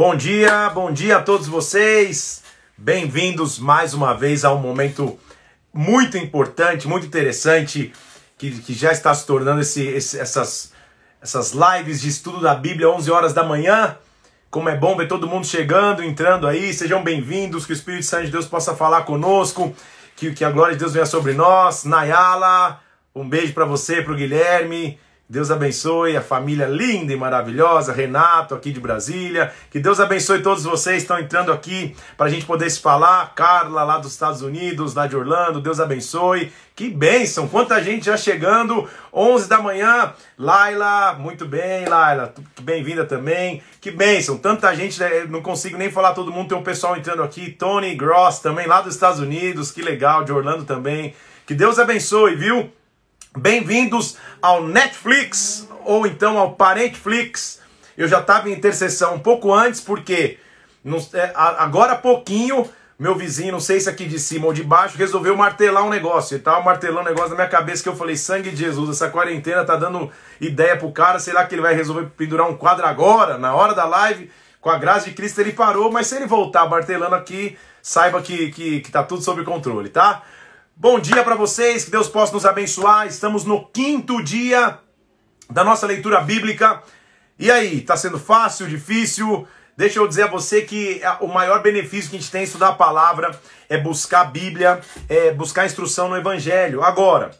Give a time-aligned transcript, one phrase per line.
[0.00, 2.44] Bom dia, bom dia a todos vocês.
[2.76, 5.18] Bem-vindos mais uma vez a um momento
[5.74, 7.92] muito importante, muito interessante,
[8.38, 10.72] que, que já está se tornando esse, esse, essas,
[11.20, 13.98] essas lives de estudo da Bíblia, 11 horas da manhã.
[14.52, 16.72] Como é bom ver todo mundo chegando, entrando aí.
[16.72, 19.74] Sejam bem-vindos, que o Espírito Santo de Deus possa falar conosco,
[20.14, 21.82] que, que a glória de Deus venha sobre nós.
[21.82, 22.80] Nayala,
[23.12, 24.96] um beijo para você, para o Guilherme.
[25.30, 29.52] Deus abençoe a família linda e maravilhosa, Renato aqui de Brasília.
[29.70, 33.34] Que Deus abençoe todos vocês que estão entrando aqui para a gente poder se falar.
[33.34, 36.50] Carla lá dos Estados Unidos, lá de Orlando, Deus abençoe.
[36.74, 40.14] Que bênção, quanta gente já chegando, 11 da manhã.
[40.38, 43.62] Laila, muito bem, Laila, bem-vinda também.
[43.82, 45.26] Que bênção, tanta gente, né?
[45.28, 47.50] não consigo nem falar todo mundo, tem um pessoal entrando aqui.
[47.50, 51.14] Tony Gross também lá dos Estados Unidos, que legal, de Orlando também.
[51.46, 52.72] Que Deus abençoe, viu?
[53.38, 57.60] Bem-vindos ao Netflix ou então ao Parentflix.
[57.96, 60.38] Eu já estava em intercessão um pouco antes, porque
[61.36, 65.36] agora há pouquinho, meu vizinho, não sei se aqui de cima ou de baixo, resolveu
[65.36, 66.34] martelar um negócio.
[66.34, 69.08] Ele tava martelando um negócio na minha cabeça que eu falei, sangue de Jesus, essa
[69.08, 73.38] quarentena tá dando ideia pro cara, será que ele vai resolver pendurar um quadro agora,
[73.38, 74.32] na hora da live?
[74.60, 78.50] Com a graça de Cristo ele parou, mas se ele voltar martelando aqui, saiba que,
[78.50, 80.24] que, que tá tudo sob controle, tá?
[80.80, 83.08] Bom dia para vocês, que Deus possa nos abençoar.
[83.08, 84.78] Estamos no quinto dia
[85.50, 86.80] da nossa leitura bíblica.
[87.36, 89.44] E aí, tá sendo fácil, difícil?
[89.76, 92.68] Deixa eu dizer a você que o maior benefício que a gente tem em estudar
[92.68, 93.36] a palavra
[93.68, 96.80] é buscar a Bíblia, é buscar instrução no Evangelho.
[96.84, 97.32] Agora,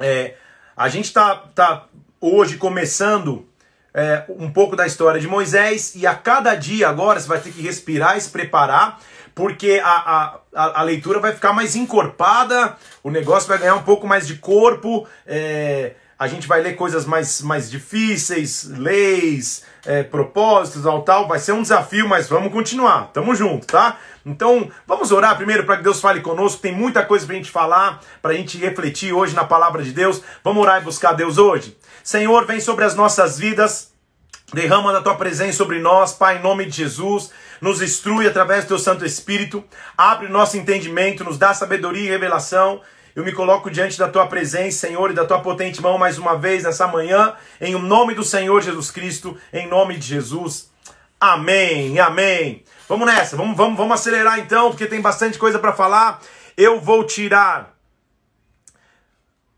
[0.00, 0.34] é,
[0.74, 1.84] a gente está tá
[2.18, 3.46] hoje começando
[3.92, 7.52] é, um pouco da história de Moisés e a cada dia agora você vai ter
[7.52, 8.98] que respirar e se preparar
[9.34, 14.06] porque a, a, a, leitura vai ficar mais encorpada, o negócio vai ganhar um pouco
[14.06, 20.84] mais de corpo, é, a gente vai ler coisas mais, mais difíceis, leis, é, propósitos,
[20.84, 21.26] tal, tal.
[21.26, 23.10] Vai ser um desafio, mas vamos continuar.
[23.12, 23.98] Tamo junto, tá?
[24.24, 26.62] Então, vamos orar primeiro para que Deus fale conosco.
[26.62, 30.22] Tem muita coisa pra gente falar, pra gente refletir hoje na palavra de Deus.
[30.44, 31.76] Vamos orar e buscar Deus hoje?
[32.04, 33.92] Senhor, vem sobre as nossas vidas.
[34.52, 37.32] Derrama da tua presença sobre nós, Pai, em nome de Jesus
[37.64, 39.64] nos instrui através do teu Santo Espírito,
[39.96, 42.82] abre nosso entendimento, nos dá sabedoria e revelação.
[43.16, 46.36] Eu me coloco diante da tua presença, Senhor, e da tua potente mão mais uma
[46.36, 50.70] vez nessa manhã, em nome do Senhor Jesus Cristo, em nome de Jesus.
[51.18, 52.62] Amém, amém.
[52.86, 56.20] Vamos nessa, vamos, vamos, vamos acelerar então, porque tem bastante coisa para falar.
[56.58, 57.74] Eu vou tirar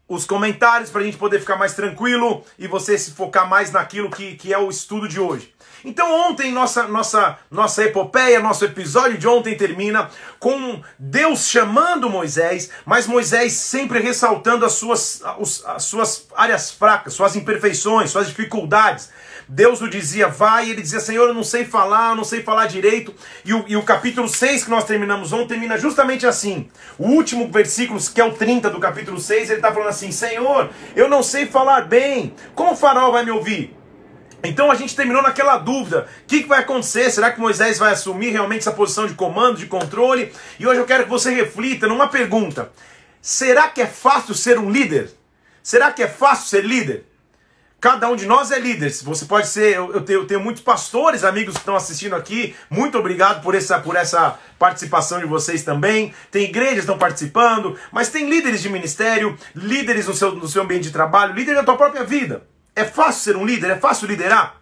[0.09, 4.09] os comentários para a gente poder ficar mais tranquilo e você se focar mais naquilo
[4.11, 5.56] que, que é o estudo de hoje.
[5.87, 10.11] Então ontem nossa nossa nossa epopeia, nosso episódio de ontem termina
[10.41, 17.37] com Deus chamando Moisés, mas Moisés sempre ressaltando as suas as suas áreas fracas, suas
[17.37, 19.11] imperfeições, suas dificuldades.
[19.49, 22.43] Deus o dizia, vai, e ele dizia, Senhor, eu não sei falar, eu não sei
[22.43, 23.15] falar direito.
[23.45, 26.69] E o, e o capítulo 6 que nós terminamos ontem termina justamente assim.
[26.99, 30.69] O último versículo, que é o 30 do capítulo 6, ele está falando assim: Senhor,
[30.97, 33.86] eu não sei falar bem, como o farol vai me ouvir?
[34.43, 37.11] Então a gente terminou naquela dúvida: o que, que, vai acontecer?
[37.11, 40.33] Será que Moisés vai assumir realmente essa posição de comando, de controle?
[40.59, 42.71] E hoje eu quero que você reflita numa pergunta:
[43.21, 45.11] será que é fácil ser um líder?
[45.63, 47.05] Será que é fácil ser líder?
[47.79, 48.91] Cada um de nós é líder.
[48.91, 49.77] Você pode ser.
[49.77, 52.55] Eu tenho, eu tenho muitos pastores, amigos que estão assistindo aqui.
[52.71, 56.15] Muito obrigado por essa, por essa participação de vocês também.
[56.31, 60.63] Tem igrejas que estão participando, mas tem líderes de ministério, líderes no seu, no seu
[60.63, 62.43] ambiente de trabalho, líderes da tua própria vida.
[62.77, 63.71] É fácil ser um líder?
[63.71, 64.61] É fácil liderar?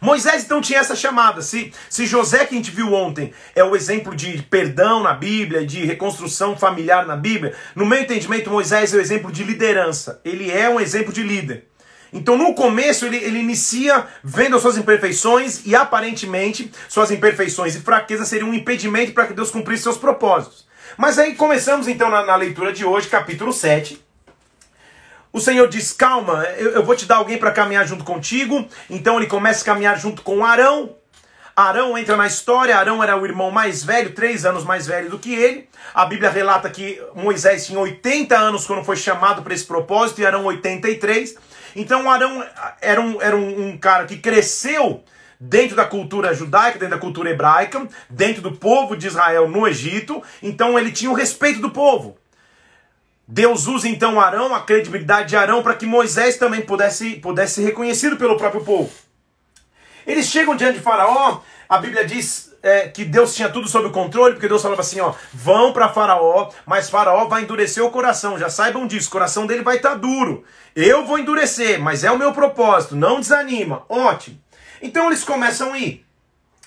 [0.00, 1.42] Moisés então tinha essa chamada.
[1.42, 5.66] Se, se José, que a gente viu ontem, é o exemplo de perdão na Bíblia,
[5.66, 10.18] de reconstrução familiar na Bíblia, no meu entendimento, Moisés é o exemplo de liderança.
[10.24, 11.66] Ele é um exemplo de líder.
[12.10, 17.80] Então, no começo, ele, ele inicia vendo as suas imperfeições e aparentemente suas imperfeições e
[17.80, 20.66] fraquezas seriam um impedimento para que Deus cumprisse seus propósitos.
[20.96, 24.09] Mas aí começamos então na, na leitura de hoje, capítulo 7
[25.32, 28.66] o Senhor diz: Calma, eu, eu vou te dar alguém para caminhar junto contigo.
[28.88, 30.96] Então ele começa a caminhar junto com Arão.
[31.54, 32.76] Arão entra na história.
[32.76, 35.68] Arão era o irmão mais velho, três anos mais velho do que ele.
[35.94, 40.26] A Bíblia relata que Moisés tinha 80 anos quando foi chamado para esse propósito e
[40.26, 41.36] Arão 83.
[41.76, 42.44] Então Arão
[42.80, 45.04] era um, era um, um cara que cresceu
[45.38, 50.22] dentro da cultura judaica, dentro da cultura hebraica, dentro do povo de Israel no Egito.
[50.42, 52.18] Então ele tinha o respeito do povo.
[53.30, 57.62] Deus usa então Arão, a credibilidade de Arão, para que Moisés também pudesse, pudesse ser
[57.62, 58.90] reconhecido pelo próprio povo.
[60.04, 64.34] Eles chegam diante de Faraó, a Bíblia diz é, que Deus tinha tudo sob controle,
[64.34, 68.50] porque Deus falava assim: ó, vão para Faraó, mas Faraó vai endurecer o coração, já
[68.50, 70.42] saibam disso, o coração dele vai estar tá duro.
[70.74, 73.84] Eu vou endurecer, mas é o meu propósito, não desanima.
[73.88, 74.40] Ótimo.
[74.82, 76.04] Então eles começam a ir.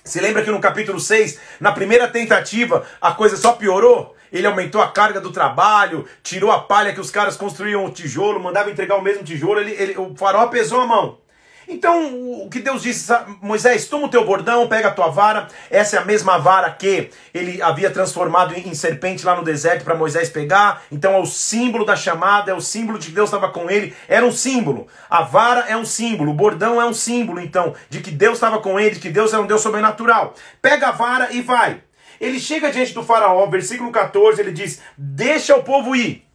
[0.01, 4.15] Se lembra que no capítulo 6, na primeira tentativa, a coisa só piorou?
[4.33, 8.41] Ele aumentou a carga do trabalho, tirou a palha que os caras construíam o tijolo,
[8.41, 11.23] mandava entregar o mesmo tijolo, ele, ele, o faraó pesou a mão.
[11.67, 15.95] Então, o que Deus disse, Moisés, toma o teu bordão, pega a tua vara, essa
[15.95, 20.29] é a mesma vara que ele havia transformado em serpente lá no deserto para Moisés
[20.29, 23.69] pegar, então é o símbolo da chamada, é o símbolo de que Deus estava com
[23.69, 24.87] ele, era um símbolo.
[25.09, 28.59] A vara é um símbolo, o bordão é um símbolo, então, de que Deus estava
[28.59, 30.33] com ele, de que Deus é um Deus sobrenatural.
[30.61, 31.81] Pega a vara e vai.
[32.23, 36.25] Ele chega diante do faraó, versículo 14, ele diz: Deixa o povo ir.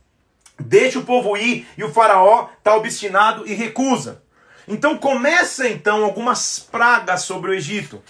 [0.60, 4.22] Deixa o povo ir, e o faraó está obstinado e recusa.
[4.68, 8.02] Então começa então algumas pragas sobre o Egito.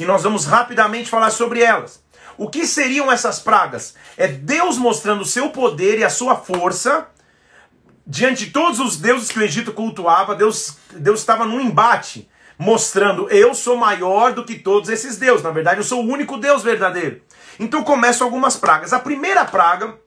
[0.00, 2.02] E nós vamos rapidamente falar sobre elas.
[2.36, 3.94] O que seriam essas pragas?
[4.16, 7.06] É Deus mostrando o seu poder e a sua força
[8.04, 10.34] diante de todos os deuses que o Egito cultuava.
[10.34, 12.28] Deus, Deus estava num embate,
[12.58, 15.42] mostrando: eu sou maior do que todos esses deuses.
[15.42, 17.22] Na verdade, eu sou o único Deus verdadeiro.
[17.58, 18.92] Então começam algumas pragas.
[18.92, 19.98] A primeira praga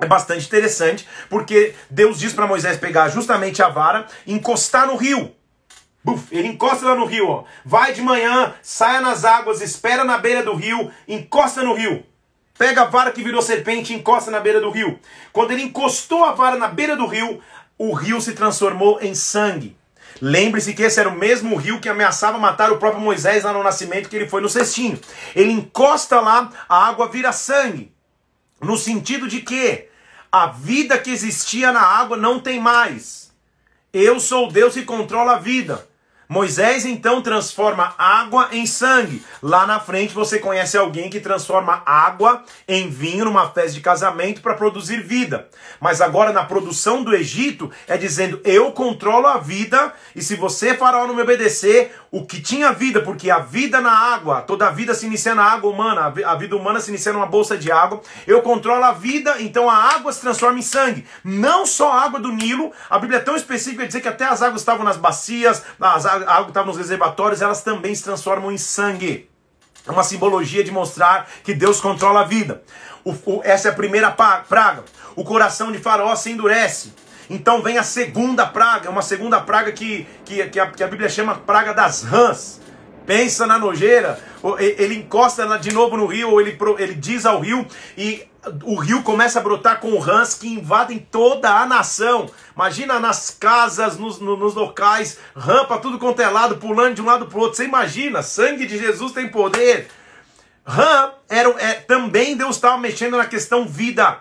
[0.00, 4.96] é bastante interessante, porque Deus diz para Moisés pegar justamente a vara e encostar no
[4.96, 5.34] rio.
[6.02, 7.44] Buf, ele encosta lá no rio, ó.
[7.64, 12.02] Vai de manhã, saia nas águas, espera na beira do rio, encosta no rio.
[12.56, 14.98] Pega a vara que virou serpente e encosta na beira do rio.
[15.32, 17.40] Quando ele encostou a vara na beira do rio,
[17.76, 19.76] o rio se transformou em sangue.
[20.20, 23.62] Lembre-se que esse era o mesmo rio que ameaçava matar o próprio Moisés lá no
[23.62, 25.00] nascimento que ele foi no cestinho.
[25.34, 27.92] Ele encosta lá, a água vira sangue.
[28.60, 29.88] No sentido de que
[30.30, 33.32] a vida que existia na água não tem mais.
[33.92, 35.88] Eu sou Deus que controla a vida.
[36.30, 39.20] Moisés então transforma água em sangue.
[39.42, 44.40] Lá na frente você conhece alguém que transforma água em vinho numa festa de casamento
[44.40, 45.48] para produzir vida.
[45.80, 50.76] Mas agora na produção do Egito é dizendo: eu controlo a vida e se você
[50.76, 54.70] faraó não me obedecer, o que tinha vida, porque a vida na água, toda a
[54.70, 58.00] vida se inicia na água humana, a vida humana se inicia numa bolsa de água.
[58.26, 61.06] Eu controlo a vida, então a água se transforma em sangue.
[61.22, 64.42] Não só a água do Nilo, a Bíblia é tão específica dizer que até as
[64.42, 68.02] águas estavam nas bacias, as águas a água que estava nos reservatórios, elas também se
[68.02, 69.30] transformam em sangue.
[69.86, 72.62] É uma simbologia de mostrar que Deus controla a vida.
[73.04, 74.84] O, o, essa é a primeira praga.
[75.14, 76.92] O coração de Faraó se endurece.
[77.30, 81.08] Então vem a segunda praga, uma segunda praga que, que, que, a, que a Bíblia
[81.08, 82.60] chama praga das rãs.
[83.06, 84.20] Pensa na nojeira,
[84.58, 87.66] ele encosta de novo no rio, ou ele, ele diz ao rio,
[87.96, 88.24] e
[88.64, 92.28] o rio começa a brotar com rãs que invadem toda a nação.
[92.54, 97.26] Imagina nas casas, nos, nos locais, para tudo quanto é lado, pulando de um lado
[97.26, 97.56] para o outro.
[97.56, 99.88] Você imagina, sangue de Jesus tem poder.
[100.64, 104.18] Rã era, é, também Deus estava mexendo na questão vida.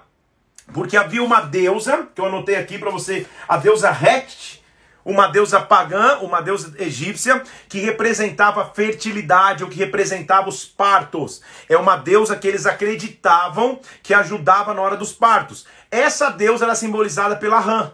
[0.74, 4.64] Porque havia uma deusa, que eu anotei aqui para você, a deusa Hect,
[5.04, 11.42] uma deusa pagã, uma deusa egípcia, que representava fertilidade, ou que representava os partos.
[11.68, 15.66] É uma deusa que eles acreditavam que ajudava na hora dos partos.
[15.90, 17.92] Essa deusa era simbolizada pela rã.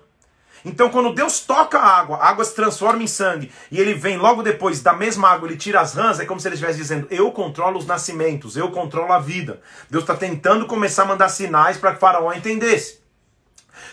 [0.65, 4.17] Então, quando Deus toca a água, a água se transforma em sangue, e ele vem
[4.17, 7.07] logo depois da mesma água, ele tira as rãs, é como se ele estivesse dizendo:
[7.11, 9.61] Eu controlo os nascimentos, eu controlo a vida.
[9.91, 12.99] Deus está tentando começar a mandar sinais para que Faraó entendesse.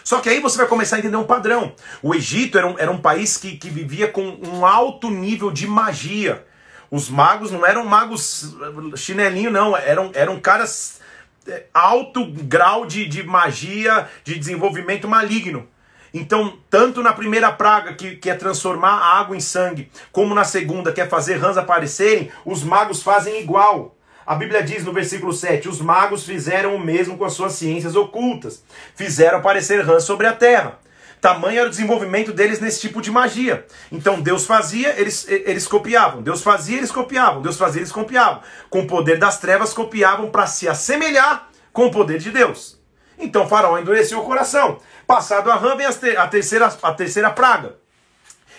[0.02, 1.74] Só que aí você vai começar a entender um padrão.
[2.02, 5.66] O Egito era um, era um país que, que vivia com um alto nível de
[5.66, 6.44] magia.
[6.90, 8.54] Os magos não eram magos
[8.96, 9.76] chinelinho, não.
[9.76, 11.00] Eram, eram caras
[11.46, 15.68] é, alto grau de, de magia, de desenvolvimento maligno.
[16.14, 20.44] Então, tanto na primeira praga, que, que é transformar a água em sangue, como na
[20.44, 23.96] segunda, que é fazer rãs aparecerem, os magos fazem igual.
[24.26, 27.96] A Bíblia diz no versículo 7: Os magos fizeram o mesmo com as suas ciências
[27.96, 28.62] ocultas,
[28.94, 30.78] fizeram aparecer rãs sobre a terra.
[31.20, 33.64] Tamanho era o desenvolvimento deles nesse tipo de magia.
[33.92, 36.20] Então Deus fazia, eles, eles copiavam.
[36.20, 37.40] Deus fazia, eles copiavam.
[37.40, 38.42] Deus fazia, eles copiavam.
[38.68, 42.76] Com o poder das trevas, copiavam para se assemelhar com o poder de Deus.
[43.16, 44.78] Então Faraó endureceu o coração.
[45.12, 47.74] Passado a rã, vem a terceira, a terceira praga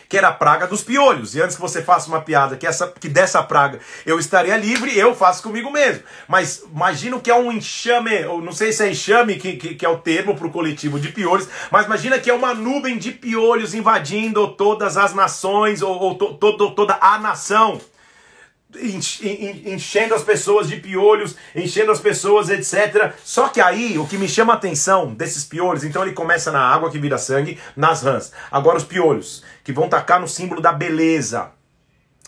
[0.07, 1.33] que era a praga dos piolhos.
[1.33, 4.95] E antes que você faça uma piada que, essa, que dessa praga eu estaria livre,
[4.95, 6.03] eu faço comigo mesmo.
[6.27, 9.83] Mas imagina que é um enxame, ou não sei se é enxame que, que, que
[9.83, 13.11] é o termo para o coletivo de piolhos, mas imagina que é uma nuvem de
[13.11, 17.81] piolhos invadindo todas as nações, ou, ou to, to, toda a nação
[18.81, 23.13] enchendo as pessoas de piolhos, enchendo as pessoas, etc.
[23.23, 26.61] Só que aí, o que me chama a atenção desses piolhos, então ele começa na
[26.61, 28.31] água que vira sangue, nas rãs.
[28.51, 31.51] Agora os piolhos, que vão tacar no símbolo da beleza.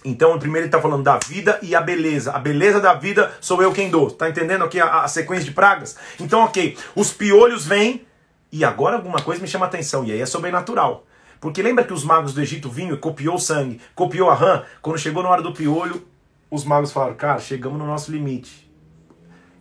[0.04, 2.32] Então, primeiro ele está falando da vida e a beleza.
[2.32, 4.12] A beleza da vida sou eu quem dou.
[4.12, 5.98] Tá entendendo aqui a, a sequência de pragas?
[6.20, 8.06] Então, ok, os piolhos vêm
[8.52, 11.06] e agora alguma coisa me chama a atenção, e aí é sobrenatural.
[11.42, 14.64] Porque lembra que os magos do Egito vinham e copiou o sangue, copiou a rã,
[14.82, 16.08] quando chegou na hora do piolho,
[16.50, 18.72] os magos falaram, cara, chegamos no nosso limite.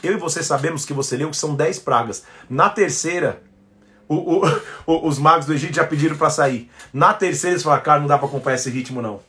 [0.02, 2.24] Eu e você sabemos que você leu que são 10 pragas.
[2.48, 3.42] Na terceira,
[4.08, 4.42] o,
[4.86, 6.70] o, os magos do Egito já pediram para sair.
[6.92, 9.20] Na terceira, eles falaram, cara, não dá para acompanhar esse ritmo, não.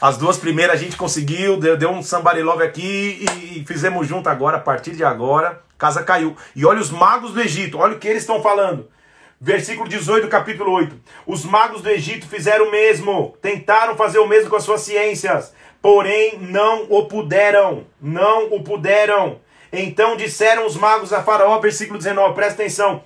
[0.00, 4.08] As duas primeiras a gente conseguiu, deu, deu um somebody love aqui e, e fizemos
[4.08, 6.34] junto agora, a partir de agora, casa caiu.
[6.56, 8.88] E olha os magos do Egito, olha o que eles estão falando.
[9.42, 11.00] Versículo 18 do capítulo 8.
[11.26, 15.54] Os magos do Egito fizeram o mesmo, tentaram fazer o mesmo com as suas ciências,
[15.80, 19.40] porém não o puderam, não o puderam.
[19.72, 23.02] Então disseram os magos a Faraó, versículo 19, presta atenção.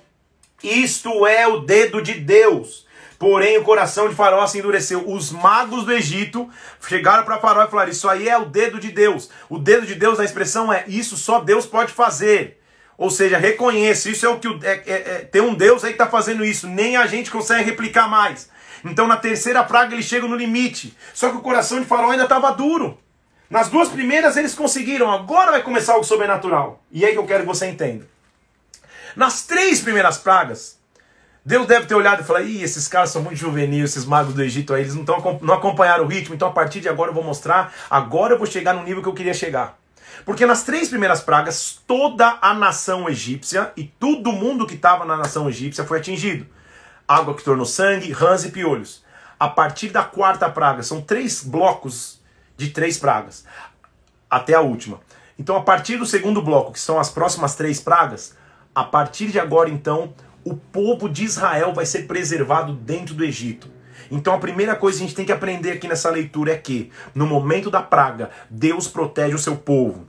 [0.61, 2.85] Isto é o dedo de Deus.
[3.17, 5.09] Porém, o coração de Faraó se endureceu.
[5.09, 6.49] Os magos do Egito
[6.85, 9.29] chegaram para Faraó e falaram: Isso aí é o dedo de Deus.
[9.49, 12.59] O dedo de Deus, a expressão é: Isso só Deus pode fazer.
[12.97, 16.01] Ou seja, reconheça, isso é o que é, é, é, tem um Deus aí que
[16.01, 18.49] está fazendo isso, nem a gente consegue replicar mais.
[18.83, 20.95] Então na terceira praga eles chegam no limite.
[21.13, 22.97] Só que o coração de Faraó ainda estava duro.
[23.49, 26.83] Nas duas primeiras eles conseguiram, agora vai começar algo sobrenatural.
[26.91, 28.07] E aí que eu quero que você entenda.
[29.15, 30.77] Nas três primeiras pragas,
[31.43, 34.41] Deus deve ter olhado e falado: Ih, esses caras são muito juvenis, esses magos do
[34.41, 37.13] Egito aí, eles não, tão, não acompanharam o ritmo, então a partir de agora eu
[37.13, 39.77] vou mostrar, agora eu vou chegar no nível que eu queria chegar.
[40.25, 45.15] Porque nas três primeiras pragas, toda a nação egípcia e todo mundo que estava na
[45.15, 46.47] nação egípcia foi atingido.
[47.07, 49.03] Água que tornou sangue, rãs e piolhos.
[49.39, 52.19] A partir da quarta praga, são três blocos
[52.57, 53.45] de três pragas,
[54.29, 54.99] até a última.
[55.37, 58.35] Então, a partir do segundo bloco, que são as próximas três pragas,
[58.73, 60.13] a partir de agora, então,
[60.43, 63.69] o povo de Israel vai ser preservado dentro do Egito.
[64.11, 66.91] Então a primeira coisa que a gente tem que aprender aqui nessa leitura é que,
[67.13, 70.05] no momento da praga, Deus protege o seu povo.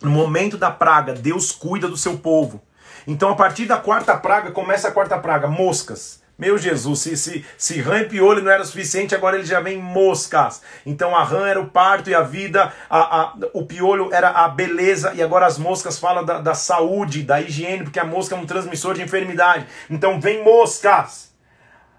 [0.00, 2.62] No momento da praga, Deus cuida do seu povo.
[3.06, 6.22] Então a partir da quarta praga, começa a quarta praga, moscas.
[6.38, 9.76] Meu Jesus, se, se, se rã e piolho não era suficiente, agora ele já vem
[9.76, 10.62] moscas.
[10.86, 14.48] Então a rã era o parto e a vida, a, a, o piolho era a
[14.48, 18.38] beleza, e agora as moscas falam da, da saúde, da higiene, porque a mosca é
[18.38, 19.66] um transmissor de enfermidade.
[19.90, 21.34] Então vem moscas.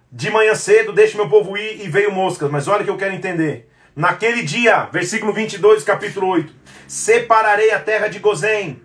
[0.10, 2.50] De manhã cedo, deixe meu povo ir e veio moscas.
[2.50, 3.70] Mas olha o que eu quero entender.
[3.94, 6.59] Naquele dia, versículo 22, capítulo 8:
[6.90, 8.82] Separarei a terra de Gozém,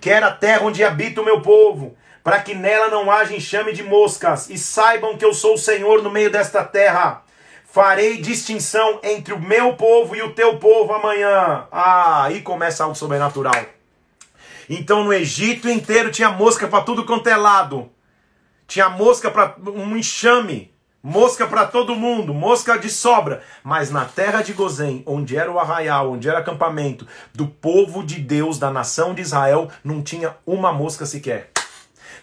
[0.00, 3.72] que era a terra onde habita o meu povo, para que nela não haja enxame
[3.72, 7.24] de moscas, e saibam que eu sou o Senhor no meio desta terra.
[7.64, 11.66] Farei distinção entre o meu povo e o teu povo amanhã.
[11.72, 13.66] Ah, aí começa algo sobrenatural.
[14.70, 17.90] Então no Egito inteiro tinha mosca para tudo quanto é lado.
[18.68, 23.42] Tinha mosca para um enxame, mosca para todo mundo, mosca de sobra.
[23.62, 28.20] Mas na terra de Gozém, onde era o arraial, onde era acampamento do povo de
[28.20, 31.50] Deus, da nação de Israel, não tinha uma mosca sequer.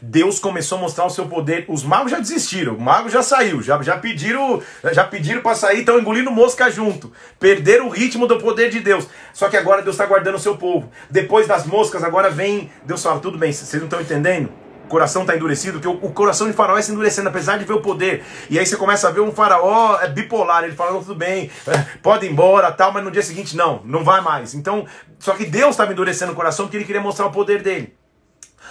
[0.02, 1.66] Deus começou a mostrar o seu poder.
[1.70, 5.80] Os magos já desistiram, o mago já saiu, já, já pediram, já pediram para sair,
[5.80, 7.12] estão engolindo mosca junto.
[7.40, 9.08] Perderam o ritmo do poder de Deus.
[9.34, 10.92] Só que agora Deus está guardando o seu povo.
[11.10, 12.70] Depois das moscas, agora vem.
[12.84, 14.65] Deus fala: tudo bem, vocês não estão entendendo?
[14.86, 17.74] O coração está endurecido, que o, o, coração de faraó se endurecendo, apesar de ver
[17.74, 18.24] o poder.
[18.50, 21.78] E aí você começa a ver um faraó é bipolar, ele fala, tudo bem, é,
[22.02, 24.54] pode ir embora, tal, mas no dia seguinte, não, não vai mais.
[24.54, 24.86] Então,
[25.20, 27.96] só que Deus estava endurecendo o coração porque ele queria mostrar o poder dele.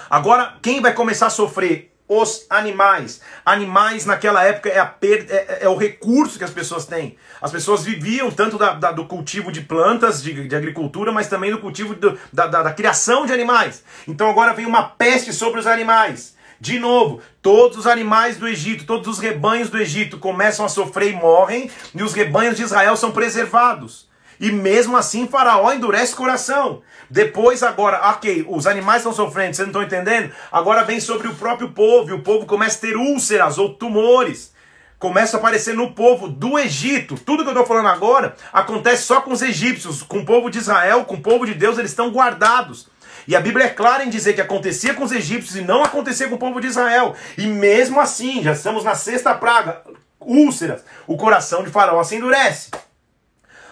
[0.09, 1.93] Agora, quem vai começar a sofrer?
[2.08, 3.20] Os animais.
[3.44, 7.16] Animais naquela época é, é, é, é, o recurso que as pessoas têm.
[7.40, 11.50] As pessoas viviam tanto da, da, do cultivo de plantas, de, de, agricultura, mas também
[11.50, 13.82] do cultivo do, da, da, da criação de animais.
[14.06, 16.34] Então agora vem uma peste sobre os animais.
[16.61, 21.12] De novo, todos os animais do Egito, todos os rebanhos do Egito começam a sofrer
[21.12, 24.08] e morrem, e os rebanhos de Israel são preservados.
[24.44, 26.82] E mesmo assim, Faraó endurece o coração.
[27.08, 30.34] Depois, agora, ok, os animais estão sofrendo, vocês não estão entendendo?
[30.52, 34.52] Agora vem sobre o próprio povo, e o povo começa a ter úlceras ou tumores.
[34.98, 37.14] Começa a aparecer no povo do Egito.
[37.14, 40.58] Tudo que eu estou falando agora acontece só com os egípcios, com o povo de
[40.58, 42.90] Israel, com o povo de Deus, eles estão guardados.
[43.26, 46.28] E a Bíblia é clara em dizer que acontecia com os egípcios e não acontecia
[46.28, 47.16] com o povo de Israel.
[47.38, 49.80] E mesmo assim, já estamos na sexta praga,
[50.20, 52.70] úlceras, o coração de Faraó se endurece.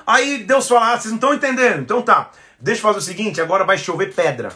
[0.07, 1.81] Aí Deus fala, ah, vocês não estão entendendo.
[1.81, 4.51] Então tá, deixa eu fazer o seguinte, agora vai chover pedra.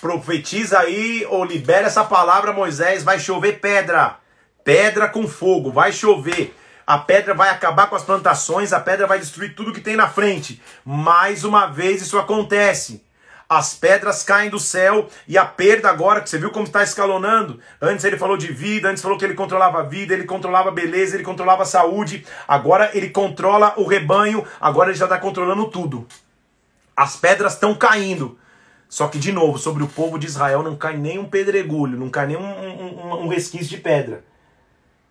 [0.00, 4.16] Profetiza aí ou libera essa palavra, Moisés, vai chover pedra.
[4.62, 6.54] Pedra com fogo, vai chover.
[6.86, 10.08] A pedra vai acabar com as plantações, a pedra vai destruir tudo que tem na
[10.08, 10.60] frente.
[10.84, 13.03] Mais uma vez isso acontece
[13.48, 17.60] as pedras caem do céu e a perda agora, que você viu como está escalonando.
[17.80, 20.72] Antes ele falou de vida, antes falou que ele controlava a vida, ele controlava a
[20.72, 22.26] beleza, ele controlava a saúde.
[22.48, 26.06] Agora ele controla o rebanho, agora ele já está controlando tudo.
[26.96, 28.38] As pedras estão caindo.
[28.88, 32.08] Só que, de novo, sobre o povo de Israel não cai nem um pedregulho, não
[32.08, 34.24] cai nem um, um, um resquício de pedra.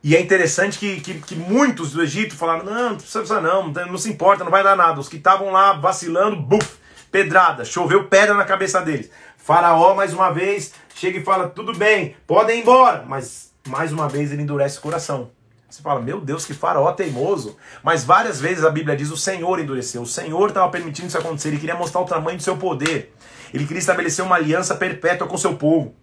[0.02, 3.98] E é interessante que, que, que, muitos do Egito falaram: não, não precisa não, não
[3.98, 5.00] se importa, não vai dar nada.
[5.00, 6.78] Os que estavam lá vacilando, buf,
[7.13, 9.12] pedrada, choveu pedra na cabeça deles.
[9.38, 13.05] Faraó, mais uma vez, chega e fala: tudo bem, podem ir embora.
[13.08, 15.29] Mas, mais uma vez, ele endurece o coração.
[15.70, 17.55] Você fala, meu Deus, que faraó teimoso.
[17.84, 20.01] Mas várias vezes a Bíblia diz: o Senhor endureceu.
[20.01, 21.50] O Senhor estava permitindo isso acontecer.
[21.50, 23.13] Ele queria mostrar o tamanho do seu poder.
[23.53, 25.93] Ele queria estabelecer uma aliança perpétua com seu povo.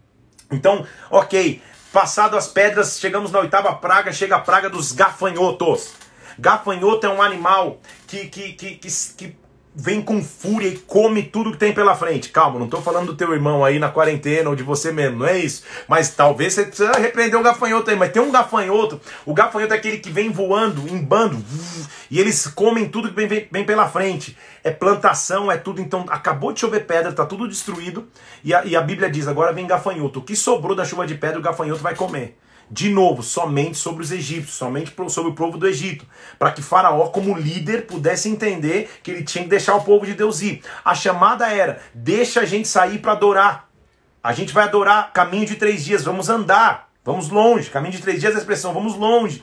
[0.52, 1.60] Então, ok,
[1.92, 5.92] passado as pedras, chegamos na oitava praga, chega a praga dos gafanhotos.
[6.38, 9.39] Gafanhoto é um animal que, que, que, que, que
[9.74, 12.30] vem com fúria e come tudo que tem pela frente.
[12.30, 15.26] Calma, não estou falando do teu irmão aí na quarentena ou de você mesmo, não
[15.26, 15.62] é isso.
[15.86, 17.96] Mas talvez você precisa repreender o gafanhoto aí.
[17.96, 21.42] Mas tem um gafanhoto, o gafanhoto é aquele que vem voando em bando
[22.10, 24.36] e eles comem tudo que vem, vem, pela frente.
[24.64, 25.80] É plantação, é tudo.
[25.80, 28.08] Então acabou de chover pedra, está tudo destruído.
[28.42, 30.18] E a, e a Bíblia diz: agora vem gafanhoto.
[30.18, 32.36] O que sobrou da chuva de pedra, o gafanhoto vai comer
[32.70, 36.06] de novo, somente sobre os egípcios, somente sobre o povo do Egito,
[36.38, 40.14] para que Faraó, como líder, pudesse entender que ele tinha que deixar o povo de
[40.14, 40.62] Deus ir.
[40.84, 43.68] A chamada era: deixa a gente sair para adorar.
[44.22, 47.70] A gente vai adorar caminho de três dias, vamos andar, vamos longe.
[47.70, 49.42] Caminho de três dias é a expressão, vamos longe.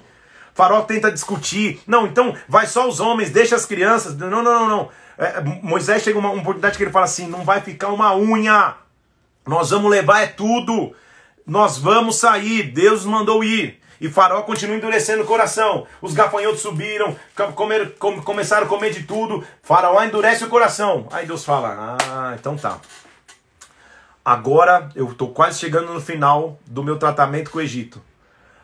[0.54, 1.82] Faraó tenta discutir.
[1.86, 4.16] Não, então vai só os homens, deixa as crianças.
[4.16, 4.90] Não, não, não, não.
[5.18, 8.76] É, Moisés chega uma, uma oportunidade que ele fala assim: não vai ficar uma unha.
[9.46, 10.96] Nós vamos levar é tudo.
[11.48, 13.80] Nós vamos sair, Deus mandou ir.
[14.02, 15.88] E Faraó continua endurecendo o coração.
[16.02, 17.16] Os gafanhotos subiram,
[17.98, 19.44] com, começaram a comer de tudo.
[19.64, 21.08] Faraó endurece o coração.
[21.10, 22.80] Aí Deus fala: Ah, então tá.
[24.24, 28.02] Agora eu estou quase chegando no final do meu tratamento com o Egito.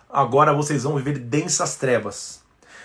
[0.10, 2.44] Agora vocês vão viver densas trevas.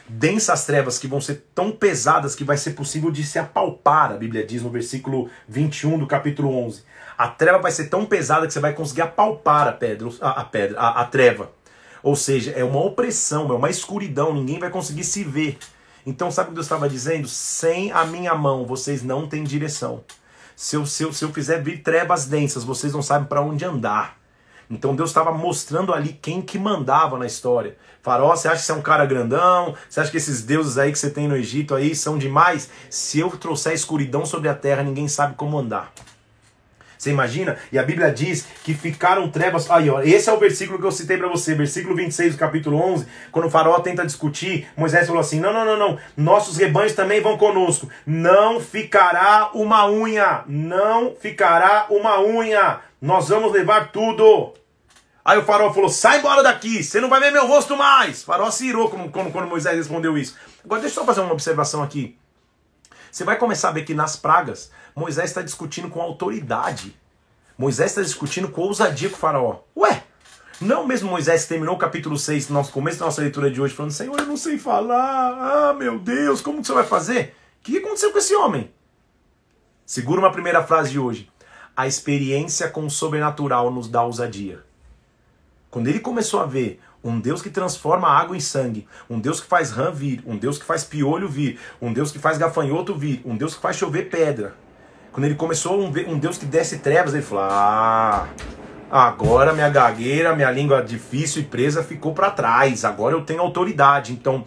[0.09, 4.17] Densas trevas que vão ser tão pesadas que vai ser possível de se apalpar, a
[4.17, 6.83] Bíblia diz no versículo 21 do capítulo 11.
[7.19, 10.45] A treva vai ser tão pesada que você vai conseguir apalpar a pedra, a, a
[10.45, 11.51] pedra, a, a treva.
[12.01, 15.59] Ou seja, é uma opressão, é uma escuridão, ninguém vai conseguir se ver.
[16.07, 17.27] Então, sabe o que Deus estava dizendo?
[17.27, 20.05] Sem a minha mão, vocês não têm direção.
[20.55, 23.65] Se eu, se eu, se eu fizer vir trevas densas, vocês não sabem para onde
[23.65, 24.17] andar.
[24.71, 27.77] Então Deus estava mostrando ali quem que mandava na história.
[28.03, 29.75] Faraó, você acha que você é um cara grandão?
[29.89, 32.69] Você acha que esses deuses aí que você tem no Egito aí são demais?
[32.91, 35.93] Se eu trouxer escuridão sobre a terra, ninguém sabe como andar.
[36.99, 37.57] Você imagina?
[37.71, 39.71] E a Bíblia diz que ficaram trevas.
[39.71, 42.77] Aí, ó, esse é o versículo que eu citei para você, versículo 26 do capítulo
[42.77, 45.99] 11, quando o faraó tenta discutir, Moisés falou assim: "Não, não, não, não.
[46.17, 47.89] Nossos rebanhos também vão conosco.
[48.05, 52.81] Não ficará uma unha, não ficará uma unha.
[53.01, 54.55] Nós vamos levar tudo."
[55.25, 58.23] Aí o faraó falou: sai embora daqui, você não vai ver meu rosto mais.
[58.23, 60.35] O faraó se irou quando, quando, quando Moisés respondeu isso.
[60.65, 62.19] Agora deixa eu só fazer uma observação aqui.
[63.11, 66.95] Você vai começar a ver que nas pragas, Moisés está discutindo com autoridade.
[67.57, 69.61] Moisés está discutindo com ousadia com o faraó.
[69.77, 70.03] Ué,
[70.61, 73.93] não mesmo Moisés terminou o capítulo 6, no começo da nossa leitura de hoje, falando,
[73.93, 75.71] Senhor, eu não sei falar.
[75.71, 77.35] Ah, meu Deus, como que você vai fazer?
[77.61, 78.71] O que aconteceu com esse homem?
[79.87, 81.31] Segura uma primeira frase de hoje.
[81.77, 84.65] A experiência com o sobrenatural nos dá ousadia.
[85.71, 88.89] Quando ele começou a ver um Deus que transforma água em sangue.
[89.09, 90.23] Um Deus que faz rã vir.
[90.27, 91.59] Um Deus que faz piolho vir.
[91.81, 93.23] Um Deus que faz gafanhoto vir.
[93.25, 94.57] Um Deus que faz chover pedra.
[95.13, 98.29] Quando ele começou um, um Deus que desce trevas, ele falou: Ah,
[98.91, 102.85] agora minha gagueira, minha língua difícil e presa ficou para trás.
[102.85, 104.13] Agora eu tenho autoridade.
[104.13, 104.45] Então,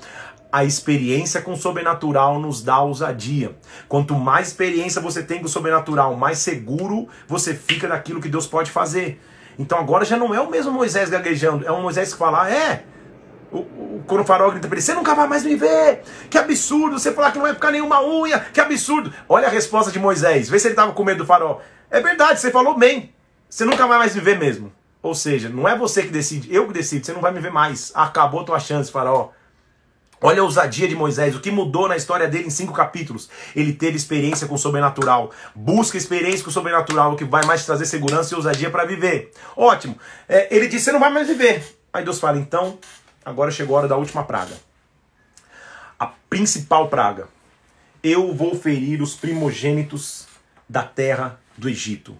[0.52, 3.56] a experiência com o sobrenatural nos dá ousadia.
[3.88, 8.46] Quanto mais experiência você tem com o sobrenatural, mais seguro você fica daquilo que Deus
[8.46, 9.22] pode fazer.
[9.58, 12.52] Então agora já não é o mesmo Moisés gaguejando, é um Moisés que fala, ah,
[12.52, 12.84] é,
[13.52, 16.38] o, o, quando o farol grita para ele, você nunca vai mais me ver, que
[16.38, 19.14] absurdo, você falar que não vai ficar nenhuma unha, que absurdo.
[19.28, 21.62] Olha a resposta de Moisés, vê se ele estava com medo do farol.
[21.90, 23.14] É verdade, você falou bem,
[23.50, 24.72] você nunca vai mais me ver mesmo.
[25.04, 27.52] Ou seja, não é você que decide, eu que decido, você não vai me ver
[27.52, 27.92] mais.
[27.96, 29.34] Acabou tua chance, farol.
[30.24, 33.28] Olha a ousadia de Moisés, o que mudou na história dele em cinco capítulos.
[33.56, 35.32] Ele teve experiência com o sobrenatural.
[35.56, 38.86] Busca experiência com o sobrenatural, o que vai mais te trazer segurança e ousadia para
[38.86, 39.32] viver.
[39.58, 39.98] Ótimo.
[40.30, 41.64] É, ele disse: Você não vai mais viver.
[41.92, 42.78] Aí Deus fala: Então,
[43.24, 44.56] agora chegou a hora da última praga.
[46.00, 47.28] A principal praga.
[48.04, 50.28] Eu vou ferir os primogênitos
[50.68, 52.18] da terra do Egito.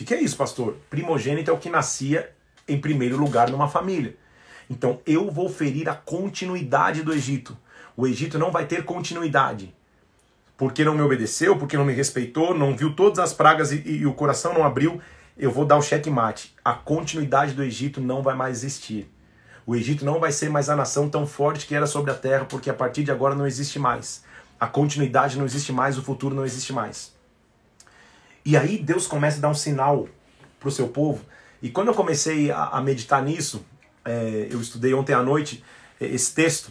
[0.00, 0.76] O que é isso, pastor?
[0.88, 2.34] Primogênito é o que nascia
[2.66, 4.16] em primeiro lugar numa família.
[4.68, 7.56] Então eu vou ferir a continuidade do Egito.
[7.96, 9.74] O Egito não vai ter continuidade.
[10.56, 14.06] Porque não me obedeceu, porque não me respeitou, não viu todas as pragas e, e
[14.06, 15.00] o coração não abriu,
[15.36, 16.54] eu vou dar o checkmate.
[16.64, 19.10] A continuidade do Egito não vai mais existir.
[19.66, 22.44] O Egito não vai ser mais a nação tão forte que era sobre a terra,
[22.44, 24.22] porque a partir de agora não existe mais.
[24.58, 27.12] A continuidade não existe mais, o futuro não existe mais.
[28.44, 30.08] E aí Deus começa a dar um sinal
[30.58, 31.24] para o seu povo.
[31.62, 33.64] E quando eu comecei a, meditar nisso,
[34.04, 35.62] é, eu estudei ontem à noite
[36.00, 36.70] é, esse texto,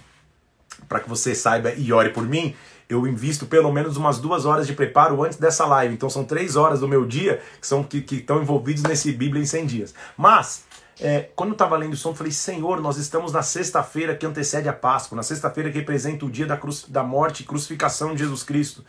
[0.88, 2.56] para que você saiba e ore por mim,
[2.88, 5.93] eu invisto pelo menos umas duas horas de preparo antes dessa live.
[5.93, 9.43] Então são três horas do meu dia que são que, que estão envolvidos nesse Bíblia
[9.43, 9.93] em 100 dias.
[10.17, 10.63] Mas
[10.99, 14.25] é, quando eu estava lendo o som, eu falei: Senhor, nós estamos na sexta-feira que
[14.25, 18.13] antecede a Páscoa, na sexta-feira que representa o dia da, cruz, da morte e crucificação
[18.13, 18.83] de Jesus Cristo.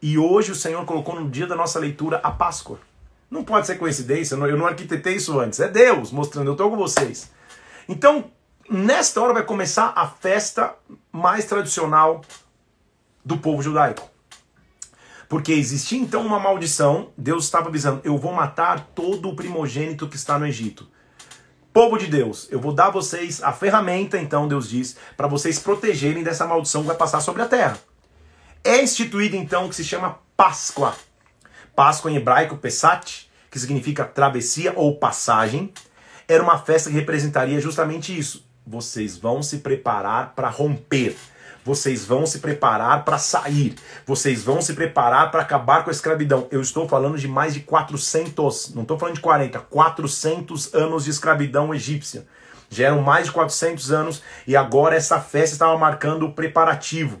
[0.00, 2.78] E hoje o Senhor colocou no dia da nossa leitura a Páscoa.
[3.28, 5.58] Não pode ser coincidência, eu não arquitetei isso antes.
[5.58, 7.30] É Deus mostrando, eu estou com vocês.
[7.88, 8.30] Então,
[8.70, 10.74] nesta hora vai começar a festa
[11.10, 12.22] mais tradicional
[13.24, 14.08] do povo judaico.
[15.28, 20.16] Porque existia então uma maldição, Deus estava avisando: eu vou matar todo o primogênito que
[20.16, 20.88] está no Egito.
[21.78, 25.60] Povo de Deus, eu vou dar a vocês a ferramenta, então Deus diz, para vocês
[25.60, 27.78] protegerem dessa maldição que vai passar sobre a terra.
[28.64, 30.96] É instituída então o que se chama Páscoa.
[31.76, 35.72] Páscoa em hebraico, Pesach, que significa travessia ou passagem,
[36.26, 38.44] era uma festa que representaria justamente isso.
[38.66, 41.16] Vocês vão se preparar para romper
[41.68, 43.74] vocês vão se preparar para sair.
[44.06, 46.48] Vocês vão se preparar para acabar com a escravidão.
[46.50, 51.10] Eu estou falando de mais de 400, não estou falando de 40, 400 anos de
[51.10, 52.26] escravidão egípcia.
[52.70, 57.20] Já eram mais de 400 anos e agora essa festa estava marcando o preparativo.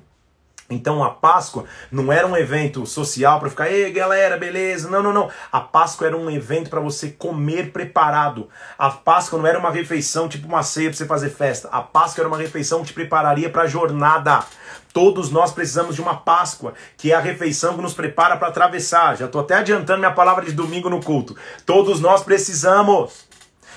[0.70, 4.90] Então a Páscoa não era um evento social para ficar, ei galera, beleza?
[4.90, 5.30] Não, não, não.
[5.50, 8.50] A Páscoa era um evento para você comer preparado.
[8.76, 11.68] A Páscoa não era uma refeição tipo uma ceia para você fazer festa.
[11.72, 14.44] A Páscoa era uma refeição que te prepararia para a jornada.
[14.92, 19.16] Todos nós precisamos de uma Páscoa, que é a refeição que nos prepara para atravessar.
[19.16, 21.34] Já estou até adiantando minha palavra de domingo no culto.
[21.64, 23.26] Todos nós precisamos.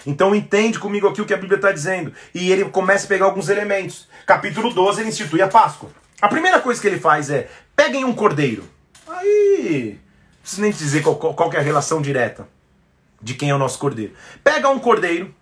[0.05, 2.11] Então entende comigo aqui o que a Bíblia está dizendo.
[2.35, 4.09] E ele começa a pegar alguns elementos.
[4.25, 6.00] Capítulo 12, ele institui a Páscoa.
[6.21, 8.63] A primeira coisa que ele faz é: peguem um cordeiro.
[9.07, 12.47] Aí, não preciso nem dizer qual, qual é a relação direta
[13.21, 14.13] de quem é o nosso cordeiro.
[14.43, 15.33] Pega um cordeiro.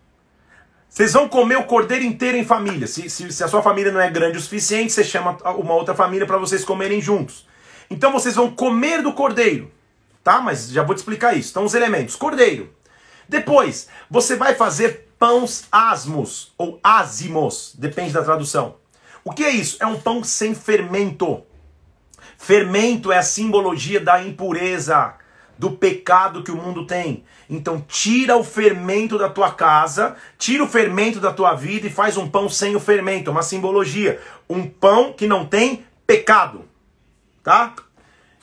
[0.89, 2.88] Vocês vão comer o cordeiro inteiro em família.
[2.88, 5.94] Se, se, se a sua família não é grande o suficiente, você chama uma outra
[5.94, 7.48] família para vocês comerem juntos.
[7.89, 9.72] Então vocês vão comer do cordeiro.
[10.24, 10.42] Tá?
[10.42, 11.52] Mas já vou te explicar isso.
[11.52, 12.74] Então, os elementos: cordeiro.
[13.28, 18.76] Depois, você vai fazer pães asmos ou ázimos, depende da tradução.
[19.23, 19.77] O que é isso?
[19.79, 21.43] É um pão sem fermento.
[22.38, 25.15] Fermento é a simbologia da impureza,
[25.58, 27.25] do pecado que o mundo tem.
[27.49, 32.15] Então tira o fermento da tua casa, tira o fermento da tua vida e faz
[32.15, 36.65] um pão sem o fermento, uma simbologia, um pão que não tem pecado.
[37.43, 37.73] Tá?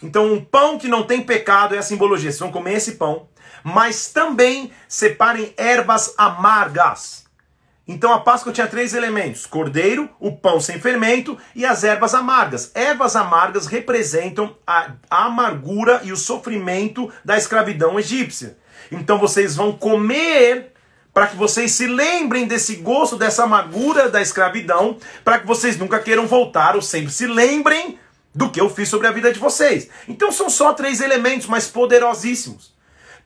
[0.02, 2.30] Então um pão que não tem pecado é a simbologia.
[2.30, 3.28] Vocês vão comer esse pão,
[3.64, 7.25] mas também separem ervas amargas.
[7.88, 12.70] Então a Páscoa tinha três elementos: cordeiro, o pão sem fermento e as ervas amargas.
[12.74, 18.58] Ervas amargas representam a amargura e o sofrimento da escravidão egípcia.
[18.90, 20.72] Então vocês vão comer
[21.14, 25.98] para que vocês se lembrem desse gosto, dessa amargura da escravidão, para que vocês nunca
[25.98, 27.98] queiram voltar ou sempre se lembrem
[28.34, 29.88] do que eu fiz sobre a vida de vocês.
[30.06, 32.75] Então são só três elementos, mas poderosíssimos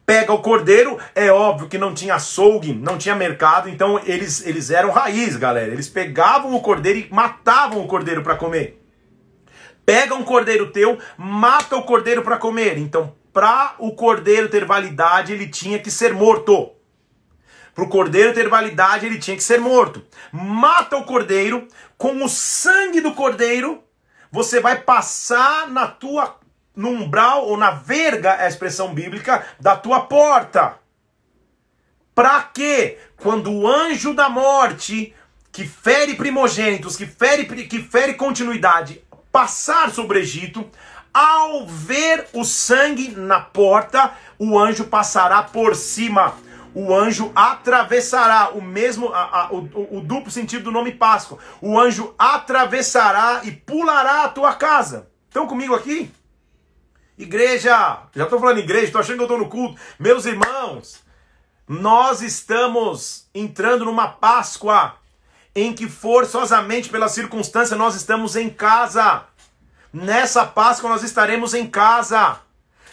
[0.05, 4.71] pega o cordeiro, é óbvio que não tinha açougue, não tinha mercado, então eles, eles
[4.71, 5.73] eram raiz, galera.
[5.73, 8.83] Eles pegavam o cordeiro e matavam o cordeiro para comer.
[9.87, 12.79] Pega um cordeiro teu, mata o cordeiro para comer.
[12.79, 16.73] Então, para o cordeiro ter validade, ele tinha que ser morto.
[17.75, 20.05] Para o cordeiro ter validade, ele tinha que ser morto.
[20.33, 23.83] Mata o cordeiro, com o sangue do cordeiro,
[24.31, 26.40] você vai passar na tua
[26.75, 30.75] no umbral ou na verga, é a expressão bíblica, da tua porta.
[32.15, 32.99] Para quê?
[33.17, 35.15] Quando o anjo da morte,
[35.53, 39.03] que fere primogênitos, que fere, que fere continuidade,
[39.33, 40.69] passar sobre o Egito,
[41.13, 46.35] ao ver o sangue na porta, o anjo passará por cima.
[46.73, 51.39] O anjo atravessará o mesmo, a, a, o, o duplo sentido do nome Páscoa.
[51.61, 55.09] O anjo atravessará e pulará a tua casa.
[55.29, 56.11] Estão comigo aqui?
[57.21, 59.79] Igreja, já estou falando igreja, estou achando que eu estou no culto.
[59.99, 61.01] Meus irmãos,
[61.69, 64.95] nós estamos entrando numa Páscoa
[65.55, 69.25] em que forçosamente pela circunstância nós estamos em casa.
[69.93, 72.39] Nessa Páscoa nós estaremos em casa.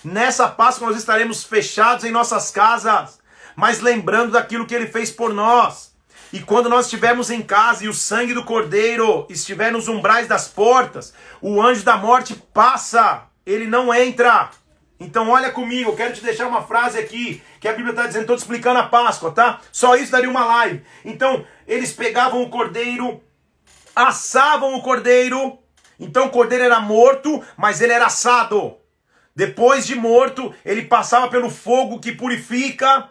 [0.04, 3.20] Nessa Páscoa nós estaremos fechados em nossas casas,
[3.56, 5.96] mas lembrando daquilo que ele fez por nós.
[6.34, 10.50] E quando nós estivermos em casa e o sangue do cordeiro estiver nos umbrais das
[10.50, 14.52] portas, o anjo da morte passa ele não entra.
[15.00, 18.24] Então olha comigo, eu quero te deixar uma frase aqui que a Bíblia está dizendo,
[18.24, 19.62] estou te explicando a Páscoa, tá?
[19.72, 20.84] Só isso daria uma live.
[21.06, 23.22] Então, eles pegavam o cordeiro,
[23.96, 25.58] assavam o cordeiro.
[26.00, 28.76] Então o cordeiro era morto, mas ele era assado.
[29.36, 33.10] Depois de morto, ele passava pelo fogo que purifica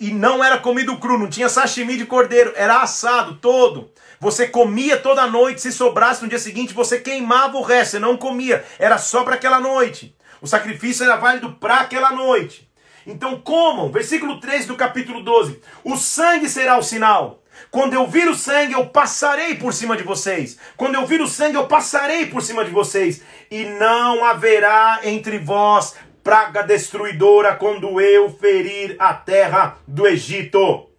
[0.00, 3.90] e não era comido cru, não tinha sashimi de cordeiro, era assado todo.
[4.20, 8.18] Você comia toda noite, se sobrasse no dia seguinte, você queimava o resto, você não
[8.18, 10.14] comia, era só para aquela noite.
[10.42, 12.70] O sacrifício era válido para aquela noite.
[13.06, 17.42] Então comam, versículo 3 do capítulo 12: o sangue será o sinal.
[17.70, 20.58] Quando eu vir o sangue, eu passarei por cima de vocês.
[20.76, 23.22] Quando eu vir o sangue, eu passarei por cima de vocês.
[23.50, 30.90] E não haverá entre vós praga destruidora quando eu ferir a terra do Egito.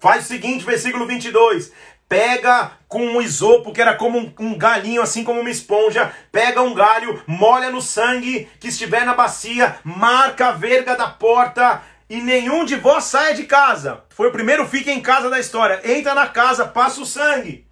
[0.00, 1.72] Faz o seguinte, versículo 22.
[2.10, 6.12] Pega com um isopo, que era como um, um, galinho, assim como uma esponja.
[6.32, 11.82] Pega um galho, molha no sangue que estiver na bacia, marca a verga da porta
[12.08, 14.02] e nenhum de vós saia de casa.
[14.08, 15.80] Foi o primeiro fica em casa da história.
[15.84, 17.64] Entra na casa, passa o sangue.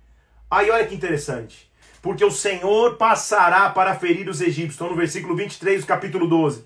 [0.48, 1.68] Aí olha que interessante
[2.00, 4.74] porque o Senhor passará para ferir os egípcios.
[4.74, 6.64] Estou no versículo 23 do capítulo 12.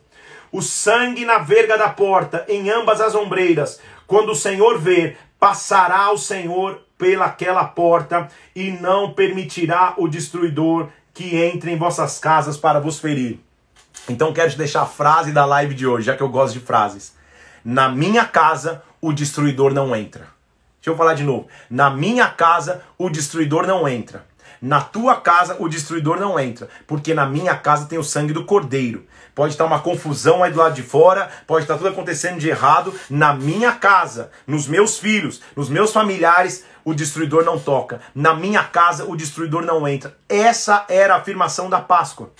[0.50, 3.80] O sangue na verga da porta, em ambas as ombreiras.
[4.06, 11.34] Quando o Senhor ver, passará o Senhor pelaquela porta e não permitirá o destruidor que
[11.34, 13.40] entre em vossas casas para vos ferir.
[14.08, 16.60] Então quero te deixar a frase da live de hoje, já que eu gosto de
[16.60, 17.12] frases.
[17.64, 20.28] Na minha casa o destruidor não entra.
[20.76, 21.48] Deixa eu falar de novo.
[21.68, 24.24] Na minha casa o destruidor não entra.
[24.62, 28.44] Na tua casa o destruidor não entra, porque na minha casa tem o sangue do
[28.44, 29.04] cordeiro.
[29.34, 32.94] Pode estar uma confusão aí do lado de fora, pode estar tudo acontecendo de errado.
[33.10, 38.00] Na minha casa, nos meus filhos, nos meus familiares, o destruidor não toca.
[38.14, 40.16] Na minha casa, o destruidor não entra.
[40.28, 42.32] Essa era a afirmação da Páscoa.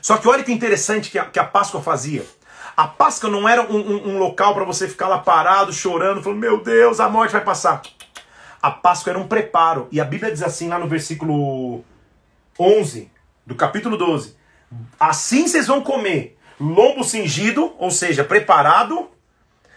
[0.00, 2.24] Só que olha que interessante que a, que a Páscoa fazia.
[2.76, 6.38] A Páscoa não era um, um, um local para você ficar lá parado, chorando, falando:
[6.38, 7.82] Meu Deus, a morte vai passar.
[8.62, 9.88] A Páscoa era um preparo.
[9.90, 11.84] E a Bíblia diz assim lá no versículo
[12.58, 13.10] 11
[13.46, 14.36] do capítulo 12:
[14.98, 19.10] Assim vocês vão comer lombo cingido, ou seja, preparado,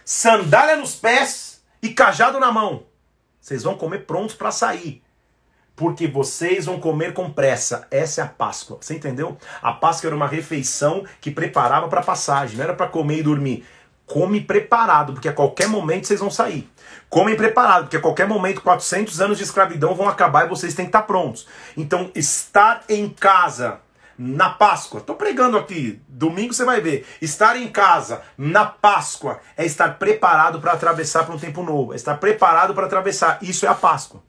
[0.04, 2.84] sandália nos pés e cajado na mão.
[3.44, 5.02] Vocês vão comer prontos para sair.
[5.76, 7.86] Porque vocês vão comer com pressa.
[7.90, 8.78] Essa é a Páscoa.
[8.80, 9.36] Você entendeu?
[9.60, 13.22] A Páscoa era uma refeição que preparava para a passagem, não era para comer e
[13.22, 13.66] dormir.
[14.06, 16.70] Come preparado, porque a qualquer momento vocês vão sair.
[17.10, 20.86] Comem preparado, porque a qualquer momento 400 anos de escravidão vão acabar e vocês têm
[20.86, 21.46] que estar prontos.
[21.76, 23.80] Então, estar em casa
[24.18, 27.06] na Páscoa, estou pregando aqui, domingo você vai ver.
[27.20, 31.96] Estar em casa na Páscoa é estar preparado para atravessar para um tempo novo, é
[31.96, 33.38] estar preparado para atravessar.
[33.42, 34.22] Isso é a Páscoa.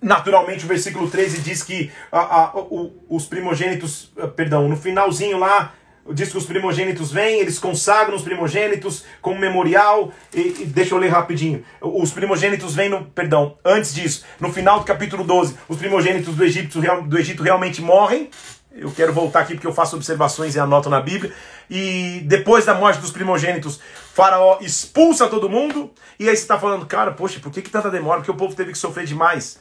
[0.00, 5.72] Naturalmente, o versículo 13 diz que a, a, o, os primogênitos, perdão, no finalzinho lá,
[6.12, 10.12] diz que os primogênitos vêm, eles consagram os primogênitos como memorial.
[10.32, 11.64] E, e, deixa eu ler rapidinho.
[11.80, 13.04] Os primogênitos vêm no.
[13.04, 17.82] Perdão, antes disso, no final do capítulo 12, os primogênitos do Egito, do Egito realmente
[17.82, 18.30] morrem.
[18.72, 21.32] Eu quero voltar aqui porque eu faço observações e anoto na Bíblia.
[21.68, 23.80] E depois da morte dos primogênitos,
[24.14, 25.90] Faraó expulsa todo mundo.
[26.18, 28.20] E aí você está falando, cara, poxa, por que, que tanta demora?
[28.20, 29.58] Porque o povo teve que sofrer demais.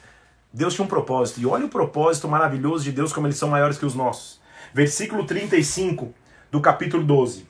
[0.53, 1.39] Deus tinha um propósito.
[1.39, 4.39] E olha o propósito maravilhoso de Deus, como eles são maiores que os nossos.
[4.73, 6.13] Versículo 35
[6.51, 7.45] do capítulo 12.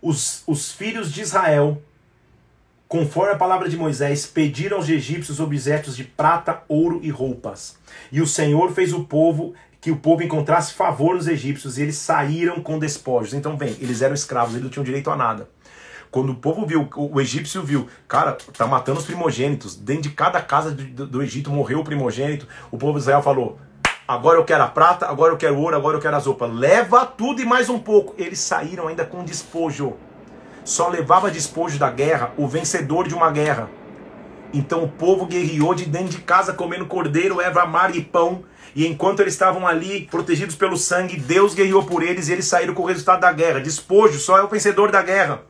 [0.00, 1.82] Os, os filhos de Israel,
[2.86, 7.78] conforme a palavra de Moisés, pediram aos egípcios objetos de prata, ouro e roupas.
[8.12, 11.96] E o Senhor fez o povo que o povo encontrasse favor nos egípcios e eles
[11.96, 13.34] saíram com despojos.
[13.34, 15.48] Então, vem, eles eram escravos, eles não tinham direito a nada.
[16.10, 19.74] Quando o povo viu, o egípcio viu, cara, tá matando os primogênitos.
[19.74, 22.46] Dentro de cada casa do, do Egito morreu o primogênito.
[22.70, 23.58] O povo de Israel falou:
[24.06, 26.52] Agora eu quero a prata, agora eu quero ouro, agora eu quero as roupas.
[26.52, 28.14] Leva tudo e mais um pouco.
[28.18, 29.94] Eles saíram ainda com despojo.
[30.62, 33.70] Só levava despojo da guerra o vencedor de uma guerra.
[34.52, 38.44] Então o povo guerreou de dentro de casa comendo cordeiro, erva amarga e pão.
[38.76, 42.74] E enquanto eles estavam ali, protegidos pelo sangue, Deus guerreou por eles e eles saíram
[42.74, 43.60] com o resultado da guerra.
[43.60, 45.42] Despojo só é o vencedor da guerra.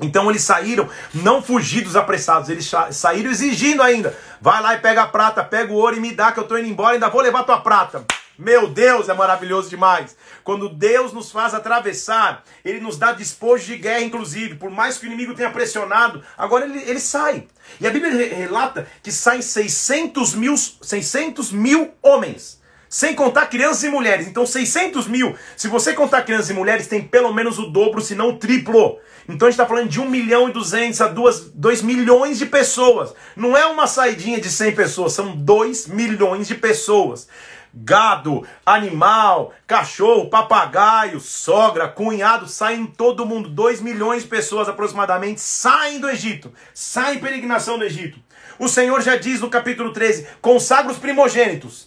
[0.00, 4.16] Então eles saíram não fugidos apressados, eles saíram exigindo ainda.
[4.40, 6.58] Vai lá e pega a prata, pega o ouro e me dá que eu estou
[6.58, 8.04] indo embora, ainda vou levar tua prata.
[8.38, 10.14] Meu Deus, é maravilhoso demais.
[10.44, 14.56] Quando Deus nos faz atravessar, Ele nos dá despojo de guerra, inclusive.
[14.56, 17.48] Por mais que o inimigo tenha pressionado, agora ele, ele sai.
[17.80, 22.60] E a Bíblia relata que saem 600 mil, 600 mil homens.
[22.96, 24.26] Sem contar crianças e mulheres.
[24.26, 25.36] Então, 600 mil.
[25.54, 28.98] Se você contar crianças e mulheres, tem pelo menos o dobro, se não o triplo.
[29.28, 32.46] Então a gente está falando de 1 milhão e 200 a 2, 2 milhões de
[32.46, 33.12] pessoas.
[33.36, 37.28] Não é uma saidinha de 100 pessoas, são 2 milhões de pessoas.
[37.74, 43.50] Gado, animal, cachorro, papagaio, sogra, cunhado, saem todo mundo.
[43.50, 48.18] 2 milhões de pessoas aproximadamente saem do Egito, saem em peregrinação do Egito.
[48.58, 51.85] O Senhor já diz no capítulo 13: consagra os primogênitos.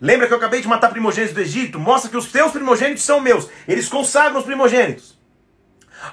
[0.00, 1.78] Lembra que eu acabei de matar primogênitos do Egito?
[1.78, 3.48] Mostra que os teus primogênitos são meus.
[3.66, 5.18] Eles consagram os primogênitos.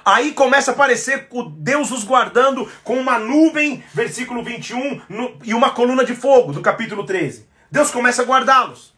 [0.04, 5.54] Aí começa a aparecer o Deus os guardando com uma nuvem, versículo 21, no, e
[5.54, 7.46] uma coluna de fogo, do capítulo 13.
[7.70, 8.94] Deus começa a guardá-los.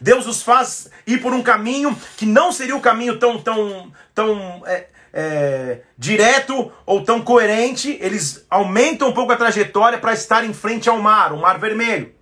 [0.00, 4.62] Deus os faz ir por um caminho que não seria o caminho tão, tão, tão
[4.64, 7.98] é, é, direto ou tão coerente.
[8.00, 12.14] Eles aumentam um pouco a trajetória para estar em frente ao mar, o mar vermelho.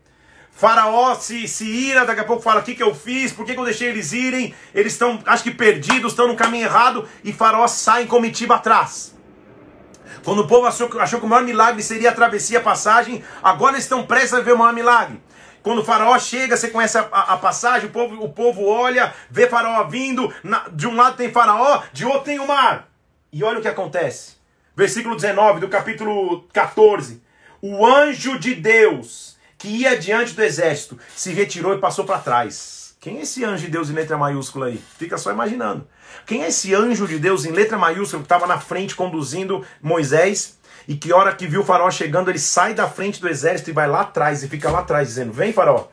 [0.58, 3.32] Faraó se, se ira, daqui a pouco fala: O que, que eu fiz?
[3.32, 4.52] Por que, que eu deixei eles irem?
[4.74, 7.08] Eles estão, acho que perdidos, estão no caminho errado.
[7.22, 9.14] E Faraó sai em comitiva atrás.
[10.24, 13.74] Quando o povo achou, achou que o maior milagre seria a travessia, a passagem, agora
[13.74, 15.22] eles estão prestes a ver o maior milagre.
[15.62, 19.14] Quando o faraó chega, você conhece a, a, a, passagem, o povo, o povo olha,
[19.30, 22.88] vê faraó vindo, na, de um lado tem faraó, de outro tem o mar.
[23.32, 24.32] E olha o que acontece.
[24.74, 27.22] Versículo 19 do capítulo 14.
[27.62, 29.27] O anjo de Deus
[29.58, 32.94] que ia diante do exército, se retirou e passou para trás.
[33.00, 34.82] Quem é esse anjo de Deus em letra maiúscula aí?
[34.98, 35.86] Fica só imaginando.
[36.24, 40.58] Quem é esse anjo de Deus em letra maiúscula que estava na frente conduzindo Moisés
[40.86, 43.72] e que hora que viu o faraó chegando, ele sai da frente do exército e
[43.72, 45.88] vai lá atrás e fica lá atrás dizendo: "Vem, faraó.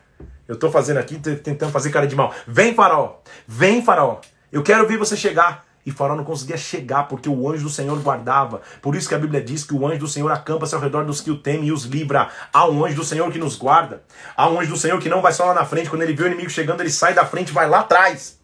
[0.47, 2.33] Eu estou fazendo aqui tentando fazer cara de mal.
[2.47, 3.17] Vem, faraó.
[3.47, 4.19] Vem, faraó.
[4.51, 7.97] Eu quero ver você chegar." E Faraó não conseguia chegar porque o anjo do Senhor
[7.99, 8.61] guardava.
[8.81, 11.21] Por isso que a Bíblia diz que o anjo do Senhor acampa-se ao redor dos
[11.21, 12.29] que o temem e os livra.
[12.51, 14.03] Há um anjo do Senhor que nos guarda.
[14.35, 15.89] Há um anjo do Senhor que não vai só lá na frente.
[15.89, 18.39] Quando ele vê o inimigo chegando, ele sai da frente e vai lá atrás.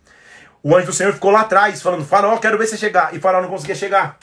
[0.62, 3.15] O anjo do Senhor ficou lá atrás, falando: Faraó, quero ver você chegar.
[3.15, 4.19] E Faraó não conseguia chegar.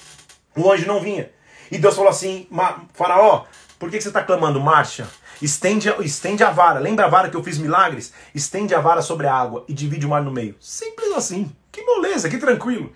[0.57, 1.31] O anjo não vinha.
[1.72, 2.48] E Deus falou assim:
[2.94, 3.44] Faraó,
[3.78, 4.61] por que você está clamando?
[4.61, 5.09] Marcha.
[5.40, 6.81] Estende, estende a vara.
[6.81, 8.12] Lembra a vara que eu fiz milagres?
[8.35, 10.57] Estende a vara sobre a água e divide o mar no meio.
[10.61, 11.50] Simples assim.
[11.70, 12.92] Que moleza, que tranquilo.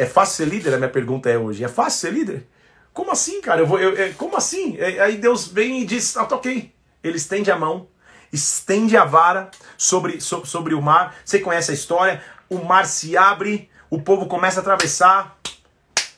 [0.00, 0.72] É fácil ser líder?
[0.72, 1.62] A minha pergunta é hoje.
[1.62, 2.48] É fácil ser líder?
[2.90, 3.60] Como assim, cara?
[3.60, 4.78] Eu vou, eu, eu, como assim?
[4.80, 6.72] Aí Deus vem e diz: Ah, toquei.
[7.04, 7.86] Ele estende a mão,
[8.32, 11.14] estende a vara sobre, sobre, sobre o mar.
[11.22, 12.22] Você conhece a história?
[12.48, 15.38] O mar se abre, o povo começa a atravessar.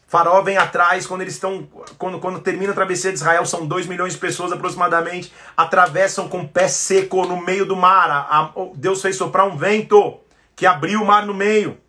[0.06, 1.68] Faraó vem atrás, quando eles estão.
[1.98, 6.42] Quando, quando termina a travessia de Israel, são 2 milhões de pessoas aproximadamente, atravessam com
[6.42, 8.08] o pé seco no meio do mar.
[8.08, 10.20] A, a, Deus fez soprar um vento
[10.54, 11.81] que abriu o mar no meio.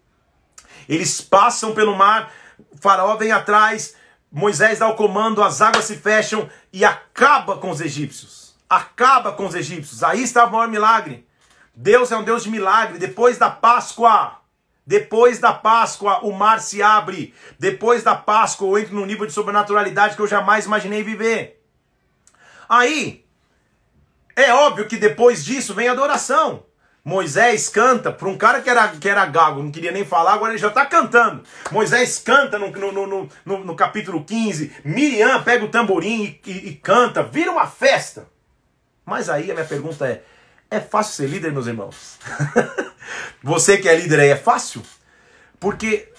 [0.88, 2.32] Eles passam pelo mar,
[2.80, 3.96] faraó vem atrás,
[4.32, 8.56] Moisés dá o comando, as águas se fecham e acaba com os egípcios.
[8.67, 10.04] Acaba com os egípcios.
[10.04, 11.28] Aí está o maior milagre.
[11.76, 12.98] Deus é um Deus de milagre.
[12.98, 14.39] Depois da Páscoa,
[14.86, 17.34] depois da Páscoa, o mar se abre.
[17.60, 21.63] Depois da Páscoa, eu entro num nível de sobrenaturalidade que eu jamais imaginei viver.
[22.67, 23.24] Aí,
[24.36, 26.65] é óbvio que depois disso vem a adoração.
[27.06, 30.54] Moisés canta para um cara que era, que era gago, não queria nem falar, agora
[30.54, 31.44] ele já está cantando.
[31.70, 34.72] Moisés canta no, no, no, no, no capítulo 15.
[34.86, 38.28] Miriam pega o tamborim e, e, e canta, vira uma festa.
[39.06, 40.24] Mas aí a minha pergunta é:
[40.72, 42.18] é fácil ser líder, meus irmãos?
[43.44, 44.82] Você que é líder aí, é fácil?
[45.60, 46.10] Porque,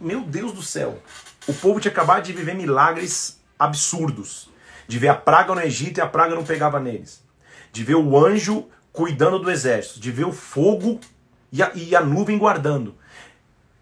[0.00, 1.02] meu Deus do céu,
[1.46, 4.48] o povo tinha acabado de viver milagres absurdos.
[4.88, 7.22] De ver a praga no Egito e a praga não pegava neles.
[7.70, 8.68] De ver o anjo
[9.00, 11.00] cuidando do exército, de ver o fogo
[11.50, 12.94] e a, e a nuvem guardando.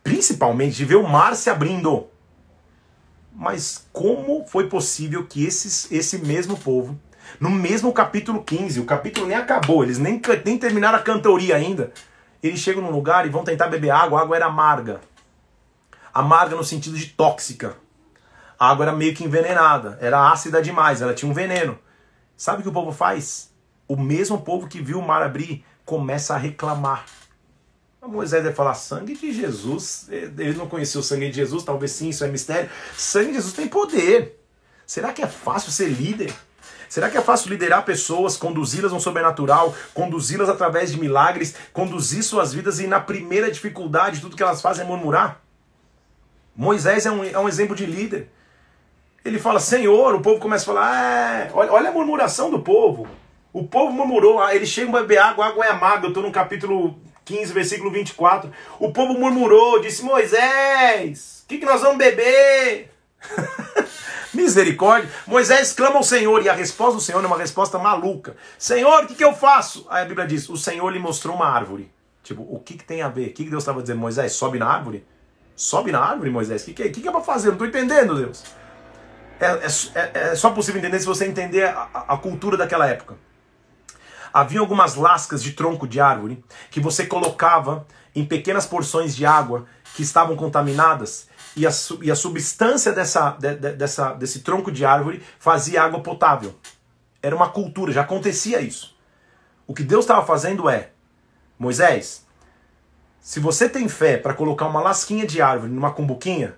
[0.00, 2.06] Principalmente de ver o mar se abrindo.
[3.32, 6.96] Mas como foi possível que esses, esse mesmo povo,
[7.40, 11.92] no mesmo capítulo 15, o capítulo nem acabou, eles nem, nem terminaram a cantoria ainda,
[12.40, 15.00] eles chegam num lugar e vão tentar beber água, a água era amarga.
[16.14, 17.74] Amarga no sentido de tóxica.
[18.56, 21.76] A água era meio que envenenada, era ácida demais, ela tinha um veneno.
[22.36, 23.47] Sabe o que o povo faz?
[23.88, 27.06] O mesmo povo que viu o mar abrir começa a reclamar.
[28.06, 30.06] Moisés vai falar: sangue de Jesus.
[30.10, 32.70] Ele não conhecia o sangue de Jesus, talvez sim, isso é mistério.
[32.96, 34.40] Sangue de Jesus tem poder.
[34.86, 36.32] Será que é fácil ser líder?
[36.88, 42.54] Será que é fácil liderar pessoas, conduzi-las no sobrenatural, conduzi-las através de milagres, conduzir suas
[42.54, 45.42] vidas e na primeira dificuldade tudo que elas fazem é murmurar?
[46.56, 48.30] Moisés é um, é um exemplo de líder.
[49.22, 53.06] Ele fala, Senhor, o povo começa a falar, é, olha, olha a murmuração do povo.
[53.58, 56.06] O povo murmurou, eles chegam a beber água, a água é amarga.
[56.06, 58.52] Eu estou no capítulo 15, versículo 24.
[58.78, 62.88] O povo murmurou, disse: Moisés, o que, que nós vamos beber?
[64.32, 65.10] Misericórdia.
[65.26, 68.36] Moisés clama ao Senhor e a resposta do Senhor é uma resposta maluca.
[68.56, 69.84] Senhor, o que, que eu faço?
[69.90, 71.90] Aí a Bíblia diz: O Senhor lhe mostrou uma árvore.
[72.22, 73.30] Tipo, o que, que tem a ver?
[73.30, 73.98] O que, que Deus estava dizendo?
[73.98, 75.04] Moisés, sobe na árvore?
[75.56, 76.62] Sobe na árvore, Moisés?
[76.62, 76.88] O que, que, é?
[76.90, 77.48] que, que é para fazer?
[77.48, 78.44] Não estou entendendo, Deus.
[79.40, 83.16] É, é, é, é, só possível entender se você entender a, a cultura daquela época
[84.32, 89.66] havia algumas lascas de tronco de árvore que você colocava em pequenas porções de água
[89.94, 91.70] que estavam contaminadas e a,
[92.02, 96.54] e a substância dessa, de, de, dessa, desse tronco de árvore fazia água potável.
[97.22, 98.96] Era uma cultura, já acontecia isso.
[99.66, 100.90] O que Deus estava fazendo é:
[101.58, 102.24] Moisés,
[103.20, 106.54] Se você tem fé para colocar uma lasquinha de árvore numa cumbuquinha,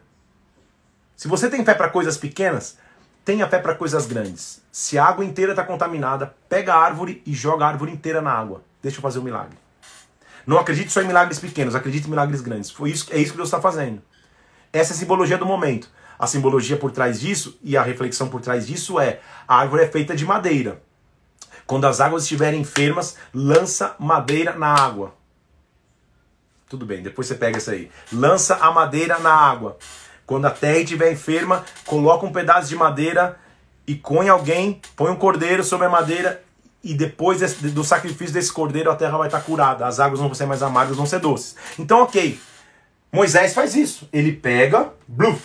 [1.16, 2.78] se você tem fé para coisas pequenas,
[3.24, 4.62] tenha fé para coisas grandes.
[4.72, 8.32] Se a água inteira está contaminada, pega a árvore e joga a árvore inteira na
[8.32, 8.62] água.
[8.82, 9.56] Deixa eu fazer o um milagre.
[10.46, 12.70] Não acredite só em milagres pequenos, acredite em milagres grandes.
[12.70, 14.02] Foi isso, é isso que Deus está fazendo.
[14.72, 15.88] Essa é a simbologia do momento.
[16.18, 19.88] A simbologia por trás disso e a reflexão por trás disso é: a árvore é
[19.88, 20.82] feita de madeira.
[21.66, 25.14] Quando as águas estiverem enfermas, lança madeira na água.
[26.68, 27.90] Tudo bem, depois você pega isso aí.
[28.12, 29.78] Lança a madeira na água.
[30.30, 33.36] Quando a terra estiver enferma, coloca um pedaço de madeira
[33.84, 36.40] e põe alguém, põe um cordeiro sobre a madeira
[36.84, 40.34] e depois do sacrifício desse cordeiro a terra vai estar curada, as águas não vão
[40.36, 41.56] ser mais amargas, vão ser doces.
[41.76, 42.38] Então, ok,
[43.10, 44.08] Moisés faz isso.
[44.12, 45.42] Ele pega, bluf,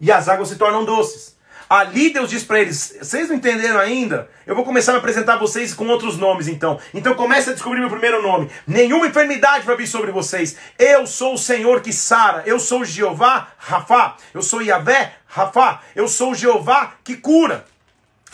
[0.00, 1.36] e as águas se tornam doces.
[1.70, 4.28] Ali Deus diz para eles: vocês não entenderam ainda?
[4.44, 6.80] Eu vou começar a apresentar vocês com outros nomes então.
[6.92, 8.50] Então comece a descobrir meu primeiro nome.
[8.66, 10.56] Nenhuma enfermidade vai vir sobre vocês.
[10.76, 12.42] Eu sou o Senhor que sara.
[12.44, 14.16] Eu sou Jeová Rafa.
[14.34, 15.80] Eu sou Yahvé Rafa.
[15.94, 17.64] Eu sou Jeová que cura.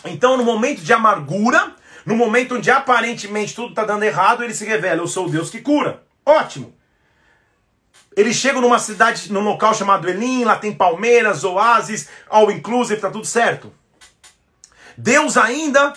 [0.03, 1.75] Então no momento de amargura,
[2.07, 5.51] no momento onde aparentemente tudo está dando errado, ele se revela: eu sou o Deus
[5.51, 6.01] que cura.
[6.25, 6.76] Ótimo.
[8.17, 13.11] Eles chegam numa cidade, num local chamado Elim, lá tem palmeiras, oásis, all inclusive, tá
[13.11, 13.71] tudo certo.
[14.97, 15.93] Deus ainda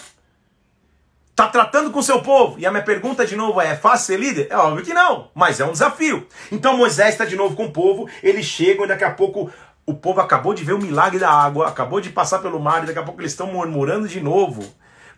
[1.35, 2.59] tá tratando com seu povo.
[2.59, 4.49] E a minha pergunta de novo é: é fácil ser líder?
[4.51, 6.29] É óbvio que não, mas é um desafio.
[6.53, 9.51] Então Moisés está de novo com o povo, eles chegam e daqui a pouco
[9.87, 12.87] o povo acabou de ver o milagre da água, acabou de passar pelo mar e
[12.87, 14.62] daqui a pouco eles estão murmurando de novo.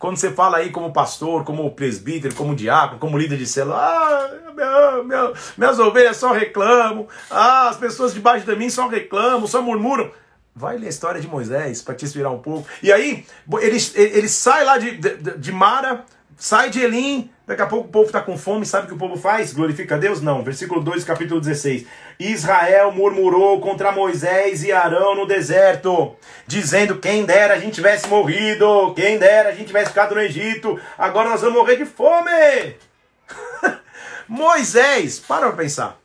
[0.02, 4.30] Quando você fala aí como pastor, como presbítero, como diácono, como líder de célula, ah,
[4.52, 9.62] meu, meu, minhas ovelhas só reclamam, ah, as pessoas debaixo de mim só reclamam, só
[9.62, 10.10] murmuram.
[10.56, 12.66] Vai ler a história de Moisés para te inspirar um pouco.
[12.82, 13.24] E aí,
[13.60, 16.04] ele, ele sai lá de, de, de Mara,
[16.36, 18.98] sai de Elim, daqui a pouco o povo está com fome, sabe o que o
[18.98, 19.52] povo faz?
[19.52, 20.20] Glorifica a Deus?
[20.20, 20.42] Não.
[20.42, 21.86] Versículo 2, capítulo 16.
[22.18, 26.14] Israel murmurou contra Moisés e Arão no deserto,
[26.46, 30.80] dizendo: Quem dera a gente tivesse morrido, quem dera a gente tivesse ficado no Egito,
[30.96, 32.76] agora nós vamos morrer de fome.
[34.28, 36.00] Moisés, para pra pensar.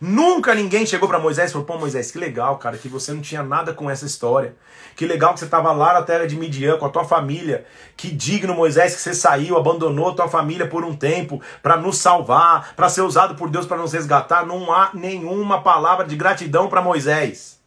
[0.00, 3.20] Nunca ninguém chegou para Moisés e falou: Pô, Moisés, que legal, cara, que você não
[3.20, 4.56] tinha nada com essa história.
[4.94, 7.64] Que legal que você estava lá na terra de Midian com a tua família.
[7.96, 11.98] Que digno, Moisés, que você saiu, abandonou a tua família por um tempo para nos
[11.98, 14.46] salvar, para ser usado por Deus para nos resgatar.
[14.46, 17.60] Não há nenhuma palavra de gratidão para Moisés.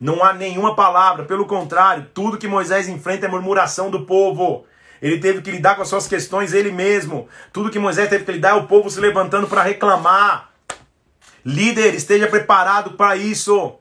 [0.00, 4.64] Não há nenhuma palavra, pelo contrário, tudo que Moisés enfrenta é murmuração do povo.
[5.02, 7.28] Ele teve que lidar com as suas questões ele mesmo.
[7.52, 10.50] Tudo que Moisés teve que lidar é o povo se levantando para reclamar.
[11.44, 13.78] Líder, esteja preparado para isso.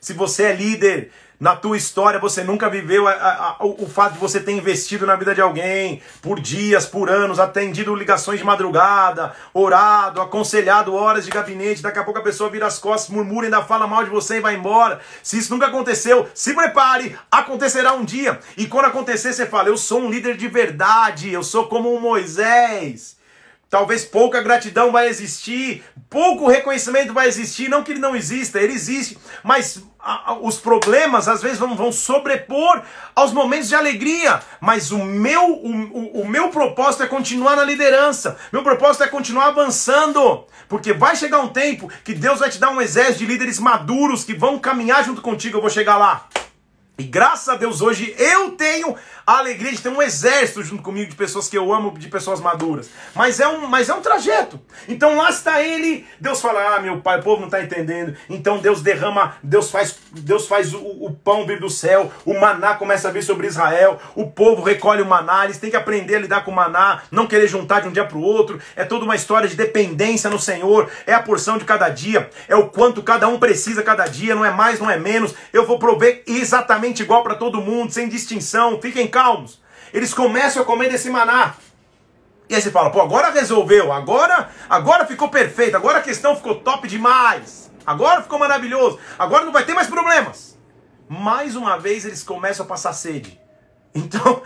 [0.00, 1.10] Se você é líder,
[1.42, 5.04] na tua história você nunca viveu a, a, a, o fato de você ter investido
[5.04, 11.24] na vida de alguém por dias, por anos, atendido ligações de madrugada, orado, aconselhado horas
[11.24, 14.10] de gabinete, daqui a pouco a pessoa vira as costas, murmura, ainda fala mal de
[14.10, 15.00] você e vai embora.
[15.20, 18.38] Se isso nunca aconteceu, se prepare, acontecerá um dia.
[18.56, 21.98] E quando acontecer, você fala: Eu sou um líder de verdade, eu sou como um
[21.98, 23.16] Moisés.
[23.68, 28.74] Talvez pouca gratidão vai existir, pouco reconhecimento vai existir, não que ele não exista, ele
[28.74, 29.82] existe, mas
[30.40, 32.82] os problemas às vezes vão, vão, sobrepor
[33.14, 34.40] aos momentos de alegria.
[34.60, 39.46] Mas o meu, o, o meu propósito é continuar na liderança, meu propósito é continuar
[39.46, 43.58] avançando, porque vai chegar um tempo que Deus vai te dar um exército de líderes
[43.58, 46.26] maduros que vão caminhar junto contigo, eu vou chegar lá.
[46.98, 48.94] E graças a Deus hoje eu tenho
[49.26, 52.40] a alegria de ter um exército junto comigo de pessoas que eu amo, de pessoas
[52.40, 52.90] maduras.
[53.14, 54.60] Mas é um, mas é um trajeto.
[54.88, 56.06] Então lá está ele.
[56.20, 58.16] Deus fala: "Ah, meu pai, o povo não está entendendo".
[58.28, 62.74] Então Deus derrama, Deus faz, Deus faz o, o, pão vir do céu, o maná
[62.74, 66.20] começa a vir sobre Israel, o povo recolhe o maná, eles têm que aprender a
[66.20, 68.60] lidar com o maná, não querer juntar de um dia para o outro.
[68.74, 72.56] É toda uma história de dependência no Senhor, é a porção de cada dia, é
[72.56, 75.34] o quanto cada um precisa cada dia, não é mais, não é menos.
[75.52, 78.80] Eu vou prover exatamente igual para todo mundo, sem distinção.
[78.80, 79.60] Fiquem calmos.
[79.92, 81.54] Eles começam a comer desse maná.
[82.48, 86.56] E aí você fala, pô, agora resolveu, agora, agora ficou perfeito, agora a questão ficou
[86.56, 87.70] top demais.
[87.86, 88.98] Agora ficou maravilhoso.
[89.18, 90.58] Agora não vai ter mais problemas.
[91.08, 93.40] Mais uma vez eles começam a passar sede.
[93.94, 94.42] Então,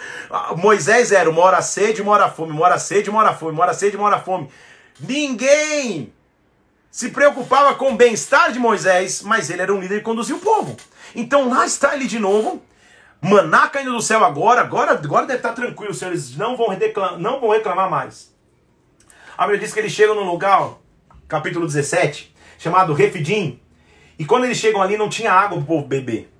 [0.57, 3.62] Moisés era uma hora sede, uma hora fome, uma hora sede, uma hora fome, uma
[3.62, 4.51] hora sede, uma hora fome.
[4.99, 6.12] Ninguém
[6.91, 10.41] se preocupava com o bem-estar de Moisés, mas ele era um líder que conduzia o
[10.41, 10.77] povo.
[11.14, 12.61] Então lá está ele de novo,
[13.21, 17.41] Maná caindo do céu agora, agora, agora deve estar tranquilo, senhores, não vão, reclamar, não
[17.41, 18.35] vão reclamar mais.
[19.37, 20.75] A Bíblia diz que eles chegam num lugar,
[21.27, 23.61] capítulo 17, chamado Refidim,
[24.19, 26.33] e quando eles chegam ali não tinha água para o povo beber.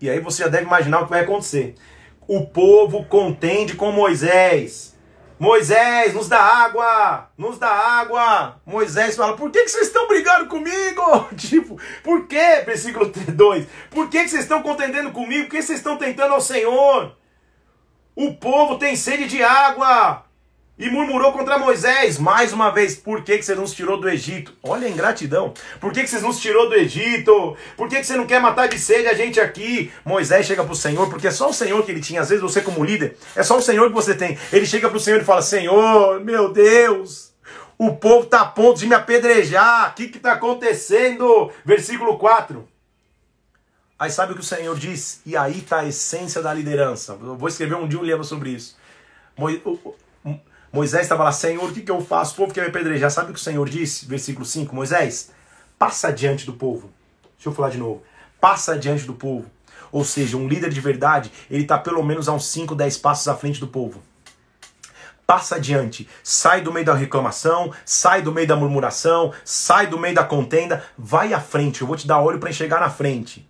[0.00, 1.74] E aí você já deve imaginar o que vai acontecer.
[2.26, 4.96] O povo contende com Moisés.
[5.40, 8.60] Moisés, nos dá água, nos dá água.
[8.66, 11.28] Moisés fala, por que, que vocês estão brigando comigo?
[11.34, 12.60] Tipo, por que?
[12.66, 13.66] Versículo 2.
[13.88, 15.44] Por que, que vocês estão contendendo comigo?
[15.44, 17.16] Por que vocês estão tentando ao Senhor?
[18.14, 20.26] O povo tem sede de água
[20.80, 22.18] e murmurou contra Moisés.
[22.18, 24.54] Mais uma vez, por que, que você nos tirou do Egito?
[24.62, 25.52] Olha a ingratidão.
[25.78, 27.54] Por que, que você nos tirou do Egito?
[27.76, 29.92] Por que, que você não quer matar de sede a gente aqui?
[30.04, 32.22] Moisés chega para o Senhor, porque é só o Senhor que ele tinha.
[32.22, 34.38] Às vezes você, como líder, é só o Senhor que você tem.
[34.50, 37.34] Ele chega para o Senhor e fala: Senhor, meu Deus,
[37.76, 39.90] o povo está a ponto de me apedrejar.
[39.90, 41.52] O que está acontecendo?
[41.62, 42.66] Versículo 4.
[43.98, 45.20] Aí sabe o que o Senhor diz?
[45.26, 47.18] E aí está a essência da liderança.
[47.20, 48.78] Eu vou escrever um dia um livro sobre isso.
[50.72, 52.34] Moisés estava lá, Senhor, o que, que eu faço?
[52.34, 53.10] O povo quer me apedrejar.
[53.10, 54.06] Sabe o que o Senhor disse?
[54.06, 55.30] Versículo 5, Moisés,
[55.76, 56.90] passa diante do povo.
[57.36, 58.02] Deixa eu falar de novo.
[58.40, 59.50] Passa diante do povo.
[59.90, 63.26] Ou seja, um líder de verdade, ele está pelo menos a uns 5, 10 passos
[63.26, 64.00] à frente do povo.
[65.26, 70.14] Passa adiante, sai do meio da reclamação, sai do meio da murmuração, sai do meio
[70.14, 71.80] da contenda, vai à frente.
[71.80, 73.48] Eu vou te dar olho para enxergar na frente.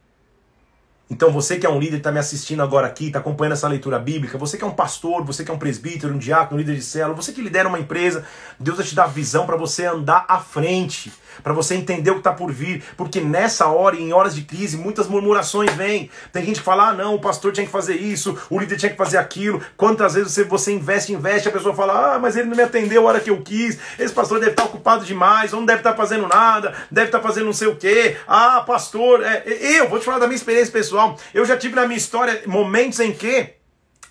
[1.10, 3.98] Então você que é um líder, está me assistindo agora aqui, está acompanhando essa leitura
[3.98, 6.76] bíblica, você que é um pastor, você que é um presbítero, um diácono, um líder
[6.76, 8.24] de célula, você que lidera uma empresa,
[8.60, 11.12] Deus vai te dar visão para você andar à frente,
[11.42, 14.76] para você entender o que está por vir, porque nessa hora, em horas de crise,
[14.76, 16.10] muitas murmurações vêm.
[16.32, 18.90] Tem gente que fala, ah não, o pastor tinha que fazer isso, o líder tinha
[18.90, 19.60] que fazer aquilo.
[19.76, 23.02] Quantas vezes você, você investe, investe, a pessoa fala, ah, mas ele não me atendeu
[23.02, 25.94] a hora que eu quis, esse pastor deve estar ocupado demais, ou não deve estar
[25.94, 28.16] fazendo nada, deve estar fazendo não sei o quê.
[28.26, 31.16] Ah, pastor, é, eu vou te falar da minha experiência pessoal.
[31.32, 33.54] Eu já tive na minha história momentos em que,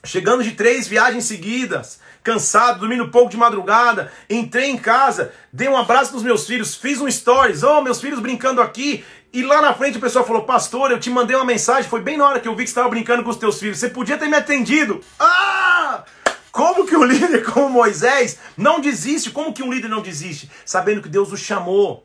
[0.03, 1.99] chegando de três viagens seguidas,
[2.29, 7.01] cansado, dormindo pouco de madrugada, entrei em casa, dei um abraço nos meus filhos, fiz
[7.01, 9.03] um stories, oh, meus filhos brincando aqui,
[9.33, 12.17] e lá na frente o pessoal falou, pastor, eu te mandei uma mensagem, foi bem
[12.17, 14.15] na hora que eu vi que você estava brincando com os teus filhos, você podia
[14.15, 15.01] ter me atendido.
[15.19, 16.03] Ah!
[16.51, 19.31] Como que um líder como Moisés não desiste?
[19.31, 20.51] Como que um líder não desiste?
[20.63, 22.03] Sabendo que Deus o chamou,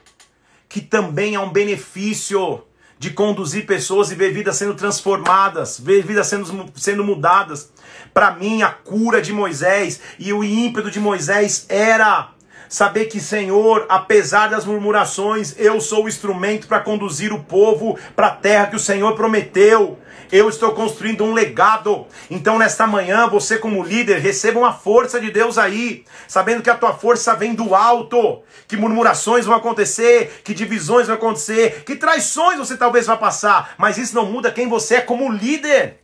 [0.71, 2.65] que também é um benefício
[2.99, 7.74] de conduzir pessoas e ver vidas sendo transformadas, ver vidas sendo, sendo mudadas.
[8.15, 12.29] Para mim, a cura de Moisés e o ímpeto de Moisés era
[12.69, 18.29] saber que, Senhor, apesar das murmurações, eu sou o instrumento para conduzir o povo para
[18.29, 19.99] a terra que o Senhor prometeu.
[20.31, 22.07] Eu estou construindo um legado.
[22.31, 26.77] Então, nesta manhã, você, como líder, receba uma força de Deus aí, sabendo que a
[26.77, 32.59] tua força vem do alto, que murmurações vão acontecer, que divisões vão acontecer, que traições
[32.59, 36.04] você talvez vá passar, mas isso não muda quem você é como líder.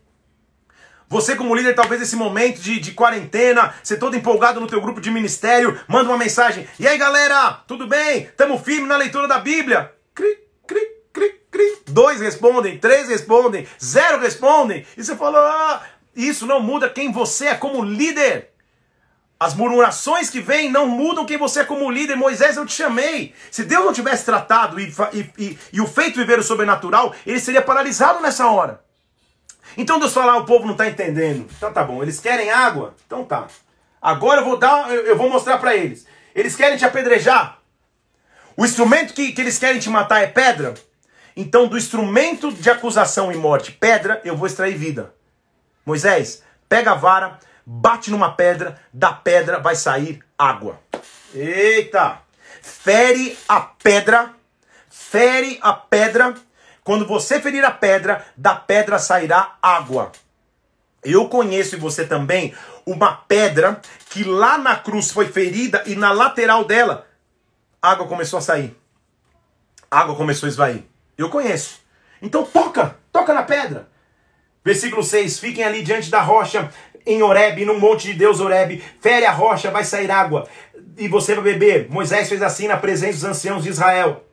[1.10, 5.00] Você como líder, talvez nesse momento de, de quarentena, você todo empolgado no teu grupo
[5.00, 6.68] de ministério, manda uma mensagem.
[6.78, 8.30] E aí galera, tudo bem?
[8.36, 9.92] Tamo firme na leitura da Bíblia?
[10.14, 10.80] Cri, cri,
[11.12, 11.78] cri, cri.
[11.88, 14.86] Dois respondem, três respondem, zero respondem.
[14.96, 15.82] E você falou, ah,
[16.14, 18.50] isso não muda quem você é como líder.
[19.40, 22.14] As murmurações que vêm não mudam quem você é como líder.
[22.14, 23.34] Moisés, eu te chamei.
[23.50, 27.40] Se Deus não tivesse tratado e, e, e, e o feito viver o sobrenatural, ele
[27.40, 28.88] seria paralisado nessa hora.
[29.76, 31.48] Então Deus fala, ah, o povo não está entendendo.
[31.56, 32.94] Então tá bom, eles querem água?
[33.06, 33.46] Então tá.
[34.00, 36.06] Agora eu vou dar, eu vou mostrar para eles.
[36.34, 37.58] Eles querem te apedrejar.
[38.56, 40.74] O instrumento que, que eles querem te matar é pedra.
[41.36, 45.14] Então, do instrumento de acusação e morte, pedra, eu vou extrair vida.
[45.86, 50.78] Moisés, pega a vara, bate numa pedra, da pedra vai sair água.
[51.34, 52.20] Eita!
[52.60, 54.34] Fere a pedra,
[54.90, 56.34] fere a pedra
[56.84, 60.12] quando você ferir a pedra, da pedra sairá água.
[61.02, 62.54] Eu conheço e você também
[62.84, 67.06] uma pedra que lá na cruz foi ferida e na lateral dela
[67.80, 68.76] água começou a sair.
[69.90, 70.84] água começou a esvair.
[71.16, 71.80] Eu conheço.
[72.20, 73.88] Então toca, toca na pedra.
[74.64, 76.70] Versículo 6: Fiquem ali diante da rocha
[77.06, 80.46] em Oreb, no monte de Deus Oreb, fere a rocha, vai sair água
[80.98, 81.88] e você vai beber.
[81.90, 84.24] Moisés fez assim na presença dos anciãos de Israel.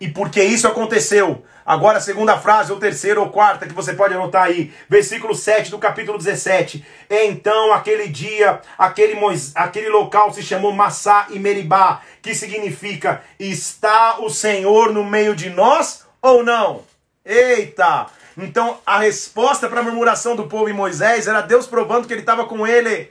[0.00, 4.14] E porque isso aconteceu, agora a segunda frase, ou terceira ou quarta, que você pode
[4.14, 6.84] anotar aí, versículo 7 do capítulo 17.
[7.08, 9.52] Então, aquele dia, aquele, Mois...
[9.54, 15.50] aquele local se chamou Massá e Meribá, que significa: está o Senhor no meio de
[15.50, 16.82] nós ou não?
[17.24, 18.06] Eita!
[18.36, 22.20] Então, a resposta para a murmuração do povo em Moisés era Deus provando que ele
[22.20, 23.10] estava com ele.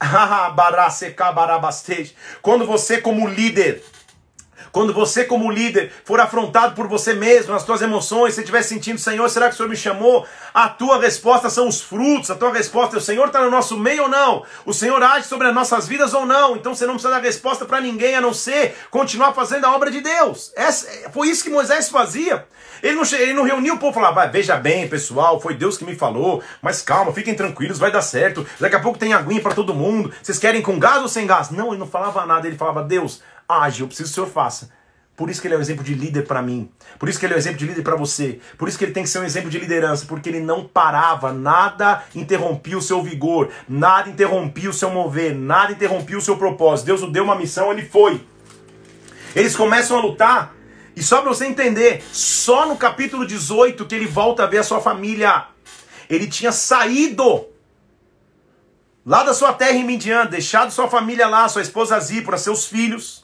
[2.42, 3.82] Quando você, como líder,
[4.74, 8.98] Quando você, como líder, for afrontado por você mesmo, nas suas emoções, você estiver sentindo,
[8.98, 10.26] Senhor, será que o Senhor me chamou?
[10.52, 13.78] A tua resposta são os frutos, a tua resposta é o Senhor está no nosso
[13.78, 14.42] meio ou não?
[14.66, 16.56] O Senhor age sobre as nossas vidas ou não?
[16.56, 19.92] Então você não precisa dar resposta para ninguém a não ser continuar fazendo a obra
[19.92, 20.52] de Deus.
[20.56, 22.44] Essa, foi isso que Moisés fazia.
[22.82, 25.84] Ele não, ele não reuniu o povo e falava, veja bem, pessoal, foi Deus que
[25.84, 28.44] me falou, mas calma, fiquem tranquilos, vai dar certo.
[28.58, 30.12] Daqui a pouco tem aguinha para todo mundo.
[30.20, 31.50] Vocês querem com gás ou sem gás?
[31.50, 34.70] Não, ele não falava nada, ele falava, Deus, age, eu preciso que o Senhor faça.
[35.16, 36.68] Por isso que ele é um exemplo de líder para mim.
[36.98, 38.40] Por isso que ele é um exemplo de líder para você.
[38.58, 41.32] Por isso que ele tem que ser um exemplo de liderança, porque ele não parava,
[41.32, 46.86] nada interrompia o seu vigor, nada interrompia o seu mover, nada interrompia o seu propósito.
[46.86, 48.26] Deus o deu uma missão, ele foi.
[49.36, 50.54] Eles começam a lutar,
[50.96, 54.62] e só para você entender, só no capítulo 18 que ele volta a ver a
[54.64, 55.46] sua família.
[56.10, 57.46] Ele tinha saído
[59.06, 63.23] lá da sua terra em Midian, deixado sua família lá, sua esposa Zípora, seus filhos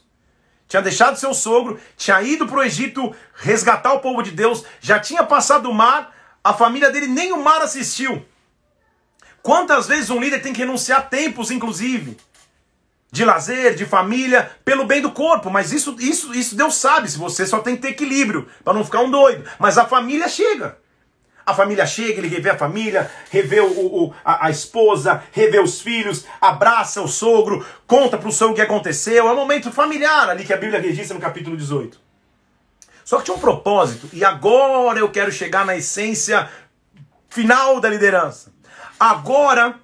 [0.70, 5.00] tinha deixado seu sogro, tinha ido para o Egito resgatar o povo de Deus, já
[5.00, 6.14] tinha passado o mar,
[6.44, 8.24] a família dele nem o mar assistiu.
[9.42, 12.16] Quantas vezes um líder tem que renunciar tempos, inclusive,
[13.10, 15.50] de lazer, de família, pelo bem do corpo?
[15.50, 17.10] Mas isso, isso, isso Deus sabe.
[17.10, 19.44] Se você só tem que ter equilíbrio para não ficar um doido.
[19.58, 20.78] Mas a família chega.
[21.51, 25.80] A família chega, ele revê a família, revê o, o a, a, esposa, revê os
[25.80, 29.28] filhos, abraça o sogro, conta para o sogro o que aconteceu.
[29.28, 32.01] É um momento familiar ali que a Bíblia registra no capítulo 18.
[33.05, 36.48] Só que tinha um propósito, e agora eu quero chegar na essência
[37.28, 38.53] final da liderança.
[38.98, 39.74] Agora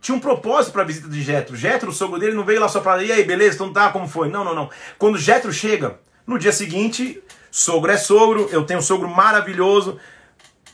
[0.00, 1.54] tinha um propósito para a visita de Jetro.
[1.54, 4.08] Jetro, o sogro dele, não veio lá só para e aí, beleza, então tá, como
[4.08, 4.28] foi?
[4.28, 4.68] Não, não, não.
[4.98, 7.22] Quando Jetro chega, no dia seguinte,
[7.52, 10.00] sogro é sogro, eu tenho um sogro maravilhoso,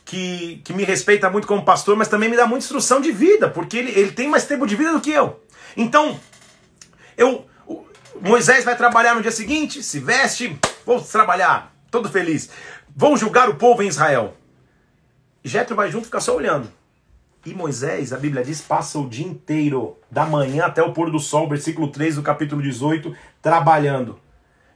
[0.09, 3.47] que, que me respeita muito como pastor, mas também me dá muita instrução de vida,
[3.47, 5.39] porque ele, ele tem mais tempo de vida do que eu.
[5.77, 6.19] Então,
[7.15, 7.45] eu
[8.19, 12.49] Moisés vai trabalhar no dia seguinte, se veste, vou trabalhar, todo feliz.
[12.95, 14.33] Vão julgar o povo em Israel.
[15.43, 16.71] Jetro vai junto ficar só olhando.
[17.45, 21.19] E Moisés, a Bíblia diz, passa o dia inteiro, da manhã até o pôr do
[21.19, 24.19] sol, versículo 3 do capítulo 18, trabalhando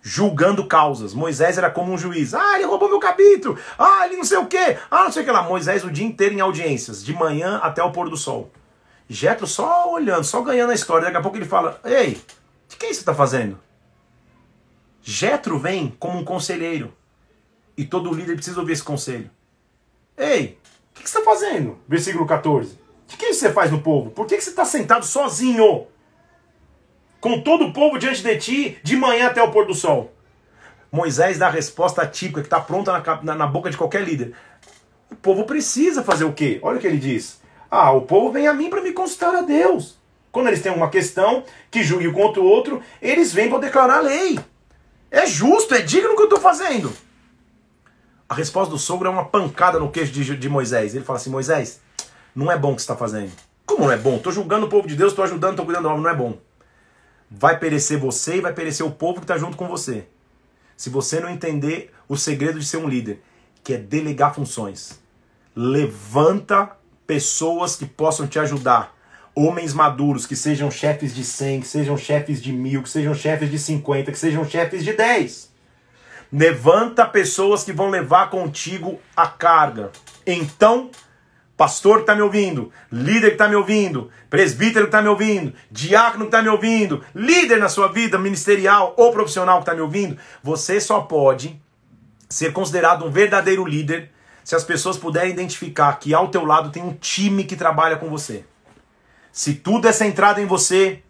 [0.04, 1.14] julgando causas.
[1.14, 2.34] Moisés era como um juiz.
[2.34, 3.58] Ah, ele roubou meu capítulo.
[3.80, 4.78] Ah, ele não sei o quê.
[4.92, 5.42] Ah, não sei o que lá.
[5.42, 8.52] Moisés o dia inteiro em audiências, de manhã até o pôr do sol.
[9.08, 11.06] Jetro só olhando, só ganhando a história.
[11.06, 12.22] Daqui a pouco ele fala: Ei,
[12.72, 13.58] o que você está fazendo?
[15.02, 16.94] Jetro vem como um conselheiro.
[17.76, 19.32] E todo líder precisa ouvir esse conselho.
[20.18, 20.60] Ei,
[20.92, 21.80] o que, que você está fazendo?
[21.88, 22.78] Versículo 14.
[23.12, 24.12] O que, é isso que você faz no povo?
[24.12, 25.88] Por que, que você está sentado sozinho?
[27.24, 30.14] Com todo o povo diante de ti, de manhã até o pôr do sol.
[30.92, 34.36] Moisés dá a resposta típica que está pronta na, na, na, boca de qualquer líder.
[35.10, 36.60] O povo precisa fazer o quê?
[36.62, 37.40] Olha o que ele diz.
[37.72, 39.98] Ah, o povo vem a mim para me consultar a Deus.
[40.34, 44.02] Quando eles têm uma questão que julgue contra o outro, eles vêm para declarar a
[44.02, 44.38] lei.
[45.10, 46.92] É justo, é digno o que eu estou fazendo.
[48.28, 50.94] A resposta do sogro é uma pancada no queixo de, de Moisés.
[50.94, 51.80] Ele fala assim: Moisés,
[52.36, 53.32] não é bom o que você está fazendo.
[53.66, 54.18] Como não é bom?
[54.18, 56.38] Estou julgando o povo de Deus, estou ajudando, estou cuidando da obra, não é bom
[57.36, 60.06] vai perecer você e vai perecer o povo que está junto com você.
[60.78, 63.22] Se você não entender o segredo de ser um líder,
[63.64, 65.00] que é delegar funções.
[65.56, 66.72] Levanta
[67.08, 68.96] pessoas que possam te ajudar.
[69.36, 73.50] Homens maduros, que sejam chefes de 100, que sejam chefes de mil, que sejam chefes
[73.50, 75.52] de 50, que sejam chefes de 10.
[76.32, 79.92] Levanta pessoas que vão levar contigo a carga.
[80.26, 80.92] Então,
[81.64, 85.54] pastor que está me ouvindo, líder que está me ouvindo, presbítero que está me ouvindo,
[85.72, 89.80] diácono que está me ouvindo, líder na sua vida ministerial ou profissional que está me
[89.80, 91.58] ouvindo, você só pode
[92.28, 94.12] ser considerado um verdadeiro líder
[94.44, 98.10] se as pessoas puderem identificar que ao teu lado tem um time que trabalha com
[98.10, 98.44] você.
[99.32, 101.02] Se tudo é centrado em você,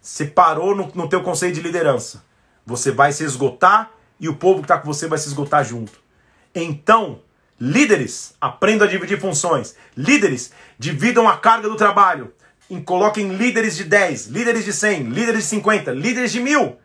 [0.00, 2.22] você parou no, no teu conceito de liderança.
[2.64, 3.90] Você vai se esgotar
[4.20, 6.00] e o povo que está com você vai se esgotar junto.
[6.54, 7.22] Então,
[7.60, 9.74] Líderes, aprendam a dividir funções.
[9.96, 12.32] Líderes, dividam a carga do trabalho.
[12.84, 16.76] Coloquem líderes de 10, líderes de 100, líderes de 50, líderes de mil.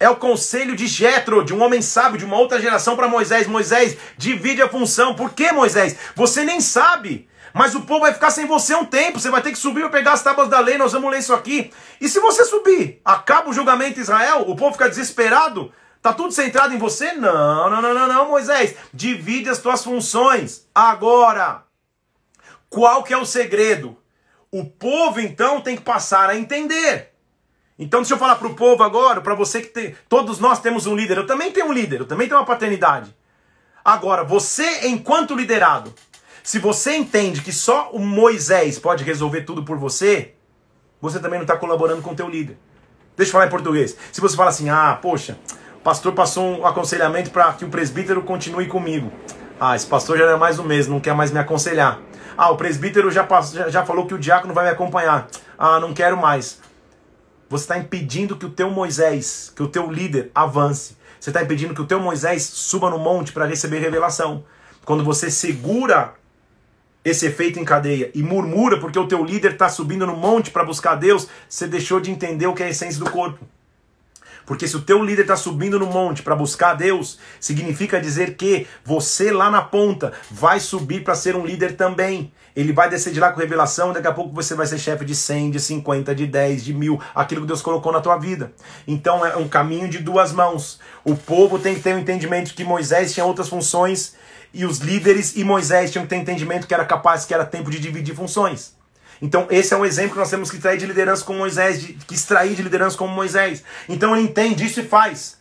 [0.00, 3.46] É o conselho de Jetro, de um homem sábio, de uma outra geração para Moisés.
[3.46, 5.14] Moisés, divide a função.
[5.14, 5.96] Por que, Moisés?
[6.14, 7.28] Você nem sabe.
[7.54, 9.18] Mas o povo vai ficar sem você um tempo.
[9.18, 10.76] Você vai ter que subir para pegar as tábuas da lei.
[10.76, 11.70] Nós vamos ler isso aqui.
[12.00, 15.72] E se você subir, acaba o julgamento em Israel, o povo fica desesperado.
[16.06, 17.14] Tá tudo centrado em você?
[17.14, 18.76] Não, não, não, não, não, Moisés.
[18.94, 20.64] Divide as tuas funções.
[20.72, 21.64] Agora,
[22.70, 23.98] qual que é o segredo?
[24.48, 27.12] O povo então tem que passar a entender.
[27.76, 30.86] Então deixa eu falar para o povo agora, para você que tem, todos nós temos
[30.86, 31.18] um líder.
[31.18, 33.12] Eu também tenho um líder, eu também tenho uma paternidade.
[33.84, 35.92] Agora, você enquanto liderado,
[36.40, 40.34] se você entende que só o Moisés pode resolver tudo por você,
[41.00, 42.56] você também não está colaborando com o teu líder.
[43.16, 43.96] Deixa eu falar em português.
[44.12, 45.36] Se você fala assim, ah, poxa,
[45.86, 49.12] pastor passou um aconselhamento para que o presbítero continue comigo.
[49.60, 52.00] Ah, esse pastor já é mais o mesmo, não quer mais me aconselhar.
[52.36, 53.24] Ah, o presbítero já,
[53.54, 55.28] já, já falou que o diácono vai me acompanhar.
[55.56, 56.60] Ah, não quero mais.
[57.48, 60.96] Você está impedindo que o teu Moisés, que o teu líder avance.
[61.20, 64.42] Você está impedindo que o teu Moisés suba no monte para receber revelação.
[64.84, 66.14] Quando você segura
[67.04, 70.64] esse efeito em cadeia e murmura porque o teu líder está subindo no monte para
[70.64, 73.46] buscar Deus, você deixou de entender o que é a essência do corpo.
[74.46, 78.66] Porque se o teu líder está subindo no monte para buscar Deus, significa dizer que
[78.84, 82.32] você lá na ponta vai subir para ser um líder também.
[82.54, 85.14] Ele vai descer de lá com revelação daqui a pouco você vai ser chefe de
[85.14, 88.52] 100, de 50, de 10, de mil, aquilo que Deus colocou na tua vida.
[88.86, 90.78] Então é um caminho de duas mãos.
[91.04, 94.14] O povo tem que ter o um entendimento que Moisés tinha outras funções
[94.54, 97.70] e os líderes e Moisés tinham que ter entendimento que era capaz, que era tempo
[97.70, 98.75] de dividir funções.
[99.20, 101.92] Então, esse é um exemplo que nós temos que extrair de liderança como Moisés, de,
[101.94, 103.62] que extrair de liderança como Moisés.
[103.88, 105.36] Então, ele entende isso e faz.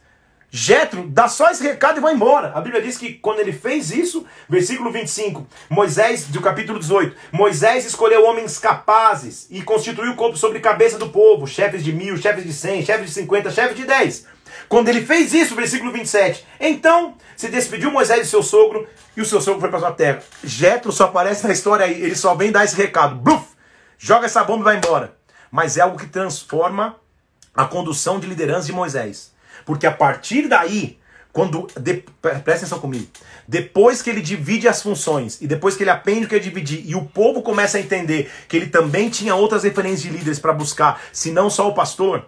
[0.57, 2.53] Jetro dá só esse recado e vai embora.
[2.55, 7.85] A Bíblia diz que quando ele fez isso, versículo 25, Moisés, do capítulo 18, Moisés
[7.85, 12.15] escolheu homens capazes e constituiu o corpo sobre a cabeça do povo, chefes de mil,
[12.15, 14.25] chefes de cem, chefes de cinquenta, chefes de dez.
[14.69, 19.25] Quando ele fez isso, versículo 27, então se despediu Moisés de seu sogro e o
[19.25, 20.23] seu sogro foi para sua terra.
[20.41, 23.15] Jetro só aparece na história aí, ele só vem dar esse recado.
[23.15, 23.54] Bluf!
[23.97, 25.15] Joga essa bomba e vai embora.
[25.51, 26.95] Mas é algo que transforma
[27.55, 29.33] a condução de liderança de Moisés.
[29.65, 30.99] Porque a partir daí,
[31.31, 31.67] quando.
[31.77, 33.07] De, presta atenção comigo.
[33.47, 36.81] Depois que ele divide as funções e depois que ele aprende o que é dividir
[36.85, 40.53] e o povo começa a entender que ele também tinha outras referências de líderes para
[40.53, 42.25] buscar, se não só o pastor.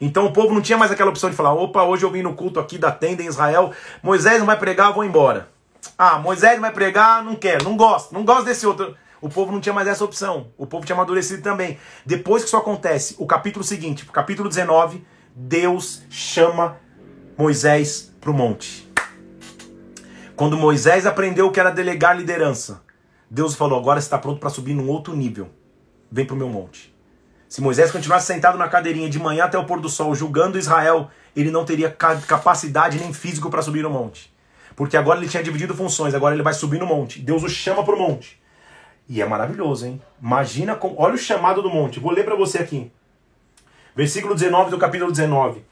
[0.00, 2.34] Então o povo não tinha mais aquela opção de falar: opa, hoje eu vim no
[2.34, 3.72] culto aqui da tenda em Israel,
[4.02, 5.48] Moisés não vai pregar, eu vou embora.
[5.96, 8.96] Ah, Moisés vai pregar, não quero, não gosto, não gosto desse outro.
[9.22, 10.48] O povo não tinha mais essa opção.
[10.58, 11.78] O povo tinha amadurecido também.
[12.04, 16.76] Depois que isso acontece, o capítulo seguinte, capítulo 19, Deus chama
[17.38, 18.90] Moisés para o monte.
[20.34, 22.82] Quando Moisés aprendeu o que era delegar liderança,
[23.30, 25.50] Deus falou: agora você está pronto para subir num outro nível.
[26.10, 26.92] Vem para o meu monte.
[27.48, 31.10] Se Moisés continuasse sentado na cadeirinha de manhã até o pôr do sol, julgando Israel,
[31.36, 34.34] ele não teria capacidade nem físico para subir no monte.
[34.74, 37.20] Porque agora ele tinha dividido funções, agora ele vai subir no monte.
[37.20, 38.41] Deus o chama para o monte.
[39.08, 40.00] E é maravilhoso, hein?
[40.22, 42.00] Imagina, olha o chamado do monte.
[42.00, 42.90] Vou ler para você aqui.
[43.94, 45.64] Versículo 19 do capítulo 19.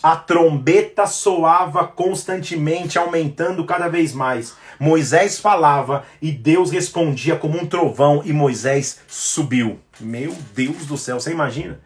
[0.00, 4.54] A trombeta soava constantemente, aumentando cada vez mais.
[4.78, 9.80] Moisés falava e Deus respondia como um trovão e Moisés subiu.
[9.98, 11.80] Meu Deus do céu, você imagina?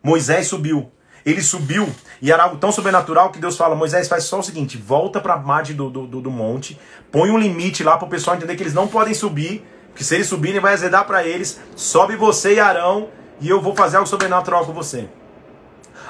[0.00, 0.92] Moisés subiu.
[1.24, 1.88] Ele subiu
[2.22, 5.34] e era algo tão sobrenatural que Deus fala: Moisés, faz só o seguinte: volta para
[5.34, 6.78] a margem do, do, do, monte,
[7.10, 10.14] põe um limite lá para o pessoal entender que eles não podem subir, porque se
[10.14, 11.60] eles subirem vai azedar para eles.
[11.76, 13.08] Sobe você e Arão
[13.40, 15.08] e eu vou fazer algo sobrenatural com você.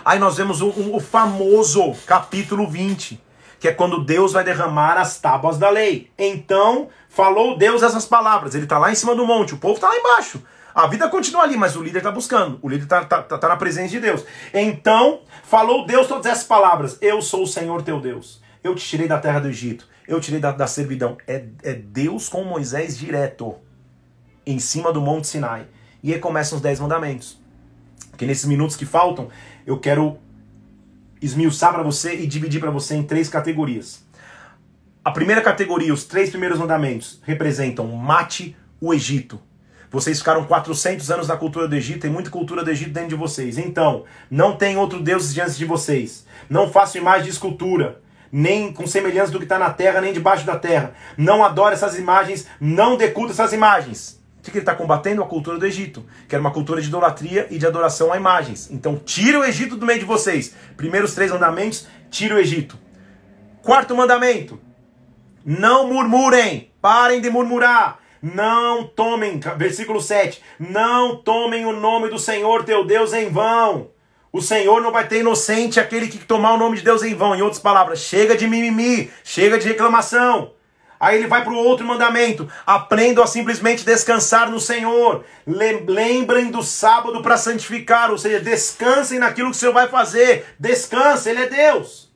[0.05, 3.23] Aí nós vemos o, o, famoso capítulo 20,
[3.59, 6.11] que é quando Deus vai derramar as tábuas da lei.
[6.19, 8.55] Então, falou Deus essas palavras.
[8.55, 10.43] Ele está lá em cima do monte, o povo está lá embaixo.
[10.75, 12.59] A vida continua ali, mas o líder está buscando.
[12.63, 14.25] O líder está tá, tá, tá na presença de Deus.
[14.55, 16.99] Então, falou Deus todas essas palavras.
[17.01, 18.41] Eu sou o Senhor teu Deus.
[18.63, 19.89] Eu te tirei da terra do Egito.
[20.07, 21.17] Eu tirei da, da servidão.
[21.27, 23.57] É, é Deus com Moisés direto.
[24.47, 25.67] Em cima do Monte Sinai.
[26.03, 27.39] E aí começam os dez mandamentos.
[28.17, 29.29] Que nesses minutos que faltam,
[29.67, 30.19] eu quero
[31.21, 34.05] esmiuçar para você e dividir para você em três categorias.
[35.05, 39.41] A primeira categoria, os três primeiros mandamentos, representam mate o Egito.
[39.91, 43.17] Vocês ficaram 400 anos na cultura do Egito, tem muita cultura do Egito dentro de
[43.17, 43.59] vocês.
[43.59, 46.25] Então, não tem outro Deus diante de vocês.
[46.49, 50.47] Não façam imagem de escultura, nem com semelhança do que está na terra, nem debaixo
[50.47, 50.93] da terra.
[51.17, 54.21] Não adore essas imagens, não deculte essas imagens.
[54.39, 55.23] O que ele está combatendo?
[55.23, 58.71] A cultura do Egito, que era uma cultura de idolatria e de adoração a imagens.
[58.71, 60.55] Então, tira o Egito do meio de vocês.
[60.77, 62.79] Primeiros três mandamentos, tira o Egito.
[63.61, 64.59] Quarto mandamento,
[65.45, 68.00] não murmurem, parem de murmurar.
[68.23, 73.91] Não tomem, versículo 7, não tomem o nome do Senhor teu Deus em vão.
[74.33, 77.35] O Senhor não vai ter inocente aquele que tomar o nome de Deus em vão.
[77.35, 80.53] Em outras palavras, chega de mimimi, chega de reclamação.
[81.01, 85.25] Aí ele vai para o outro mandamento: aprendam a simplesmente descansar no Senhor.
[85.47, 90.55] Lembrem do sábado para santificar, ou seja, descansem naquilo que o Senhor vai fazer.
[90.59, 92.13] Descanse, Ele é Deus.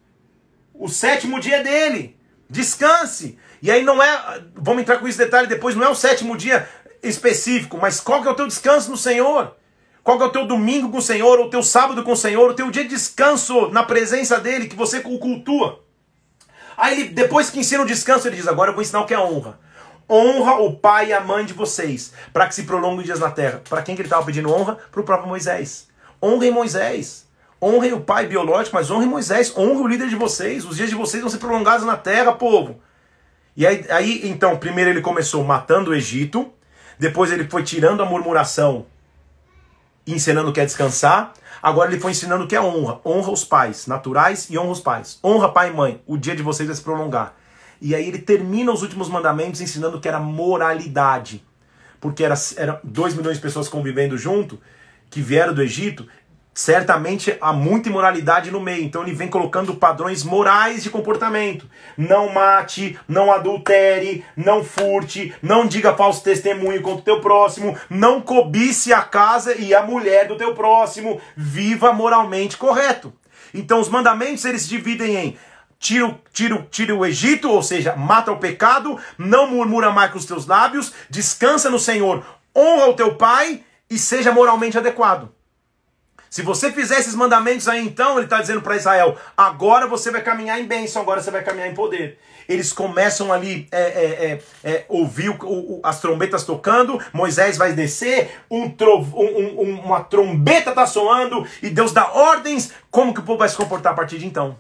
[0.75, 2.17] O sétimo dia é dele.
[2.49, 3.39] Descanse.
[3.65, 6.69] E aí não é, vamos entrar com esse detalhe depois, não é o sétimo dia
[7.03, 9.57] específico, mas qual que é o teu descanso no Senhor?
[10.03, 12.51] Qual que é o teu domingo com o Senhor, o teu sábado com o Senhor,
[12.51, 15.81] o teu dia de descanso na presença dele que você cultua?
[16.77, 19.15] Aí ele, depois que ensina o descanso, ele diz: Agora eu vou ensinar o que
[19.15, 19.59] é honra.
[20.11, 23.63] Honra o pai e a mãe de vocês, para que se prolonguem dias na terra.
[23.67, 24.77] Para quem que ele estava pedindo honra?
[24.93, 25.89] Para o próprio Moisés.
[26.23, 27.27] Honra em Moisés.
[27.63, 30.67] Honrem o pai biológico, mas honrem Moisés, honrem o líder de vocês.
[30.67, 32.84] Os dias de vocês vão ser prolongados na terra, povo.
[33.57, 36.53] E aí, aí, então, primeiro ele começou matando o Egito,
[36.99, 38.87] depois ele foi tirando a murmuração,
[40.07, 41.33] ensinando que é descansar.
[41.63, 43.01] Agora ele foi ensinando que é honra.
[43.05, 45.19] Honra os pais naturais e honra os pais.
[45.25, 46.03] Honra pai e mãe.
[46.07, 47.35] O dia de vocês vai se prolongar.
[47.81, 51.45] E aí ele termina os últimos mandamentos ensinando que era moralidade.
[52.01, 54.61] Porque era, era 2 milhões de pessoas convivendo junto,
[55.09, 56.07] que vieram do Egito,
[56.55, 58.85] certamente há muita imoralidade no meio.
[58.85, 61.69] Então ele vem colocando padrões morais de comportamento.
[61.97, 68.21] Não mate, não adultere, não furte, não diga falso testemunho contra o teu próximo, não
[68.21, 73.13] cobice a casa e a mulher do teu próximo, viva moralmente correto.
[73.53, 75.39] Então os mandamentos eles se dividem em
[75.79, 80.25] tira, tira, tira o Egito, ou seja, mata o pecado, não murmura mais com os
[80.25, 82.25] teus lábios, descansa no Senhor,
[82.57, 85.31] honra o teu pai e seja moralmente adequado.
[86.35, 90.21] Se você fizer esses mandamentos aí, então, ele está dizendo para Israel: agora você vai
[90.21, 92.19] caminhar em bênção, agora você vai caminhar em poder.
[92.49, 97.73] Eles começam ali é, é, é, é ouvir o, o, as trombetas tocando, Moisés vai
[97.73, 102.73] descer, um um, um, uma trombeta está soando e Deus dá ordens.
[102.91, 104.59] Como que o povo vai se comportar a partir de então?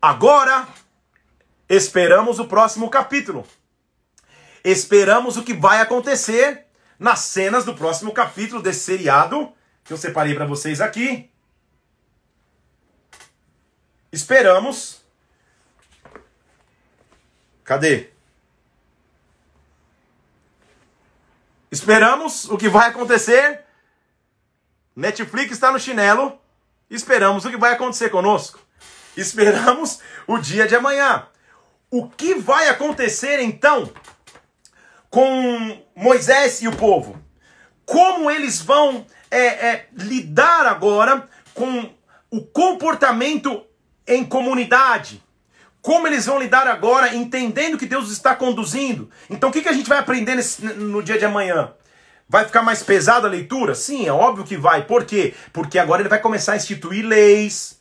[0.00, 0.68] Agora,
[1.68, 3.44] esperamos o próximo capítulo.
[4.62, 9.52] Esperamos o que vai acontecer nas cenas do próximo capítulo desse seriado
[9.84, 11.30] que eu separei para vocês aqui.
[14.10, 15.04] Esperamos.
[17.62, 18.10] Cadê?
[21.70, 23.64] Esperamos o que vai acontecer.
[24.96, 26.40] Netflix está no chinelo.
[26.88, 28.60] Esperamos o que vai acontecer conosco.
[29.16, 31.26] Esperamos o dia de amanhã.
[31.90, 33.92] O que vai acontecer então
[35.10, 37.20] com Moisés e o povo?
[37.84, 41.90] Como eles vão é, é, lidar agora com
[42.30, 43.64] o comportamento
[44.06, 45.22] em comunidade.
[45.82, 49.10] Como eles vão lidar agora entendendo que Deus está conduzindo.
[49.28, 51.72] Então o que, que a gente vai aprender nesse, no dia de amanhã?
[52.28, 53.74] Vai ficar mais pesada a leitura?
[53.74, 54.84] Sim, é óbvio que vai.
[54.84, 55.34] Por quê?
[55.52, 57.78] Porque agora ele vai começar a instituir leis.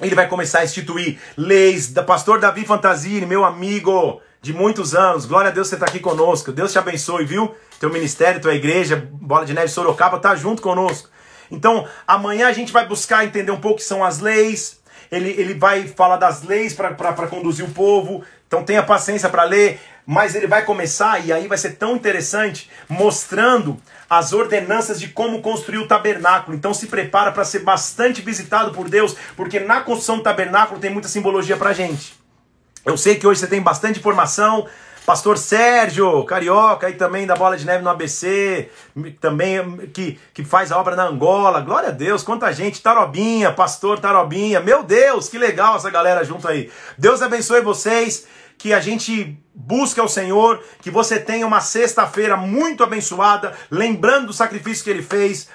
[0.00, 5.26] Ele vai começar a instituir leis pastor Davi Fantasini, meu amigo de muitos anos.
[5.26, 6.52] Glória a Deus você está aqui conosco.
[6.52, 7.54] Deus te abençoe, viu?
[7.80, 11.08] Teu ministério, tua igreja, Bola de Neve Sorocaba, tá junto conosco.
[11.50, 14.80] Então, amanhã a gente vai buscar entender um pouco o que são as leis.
[15.10, 18.22] Ele, ele vai falar das leis para conduzir o povo.
[18.46, 19.80] Então, tenha paciência para ler.
[20.10, 23.76] Mas ele vai começar, e aí vai ser tão interessante, mostrando
[24.08, 26.56] as ordenanças de como construir o tabernáculo.
[26.56, 30.90] Então, se prepara para ser bastante visitado por Deus, porque na construção do tabernáculo tem
[30.90, 32.17] muita simbologia para gente.
[32.84, 34.66] Eu sei que hoje você tem bastante informação.
[35.08, 38.68] Pastor Sérgio, carioca, e também da Bola de Neve no ABC,
[39.22, 41.62] também que, que faz a obra na Angola.
[41.62, 42.82] Glória a Deus, quanta gente.
[42.82, 44.60] Tarobinha, pastor Tarobinha.
[44.60, 46.70] Meu Deus, que legal essa galera junto aí.
[46.98, 48.26] Deus abençoe vocês
[48.58, 54.32] que a gente busque ao Senhor, que você tenha uma sexta-feira muito abençoada, lembrando do
[54.34, 55.48] sacrifício que ele fez,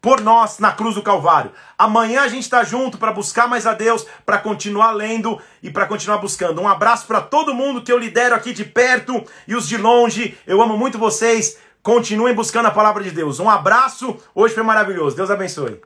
[0.00, 1.52] por nós na cruz do Calvário.
[1.76, 5.86] Amanhã a gente está junto para buscar mais a Deus, para continuar lendo e para
[5.86, 6.60] continuar buscando.
[6.60, 10.36] Um abraço para todo mundo que eu lidero aqui de perto e os de longe.
[10.46, 11.58] Eu amo muito vocês.
[11.82, 13.40] Continuem buscando a palavra de Deus.
[13.40, 14.16] Um abraço.
[14.34, 15.16] Hoje foi maravilhoso.
[15.16, 15.80] Deus abençoe.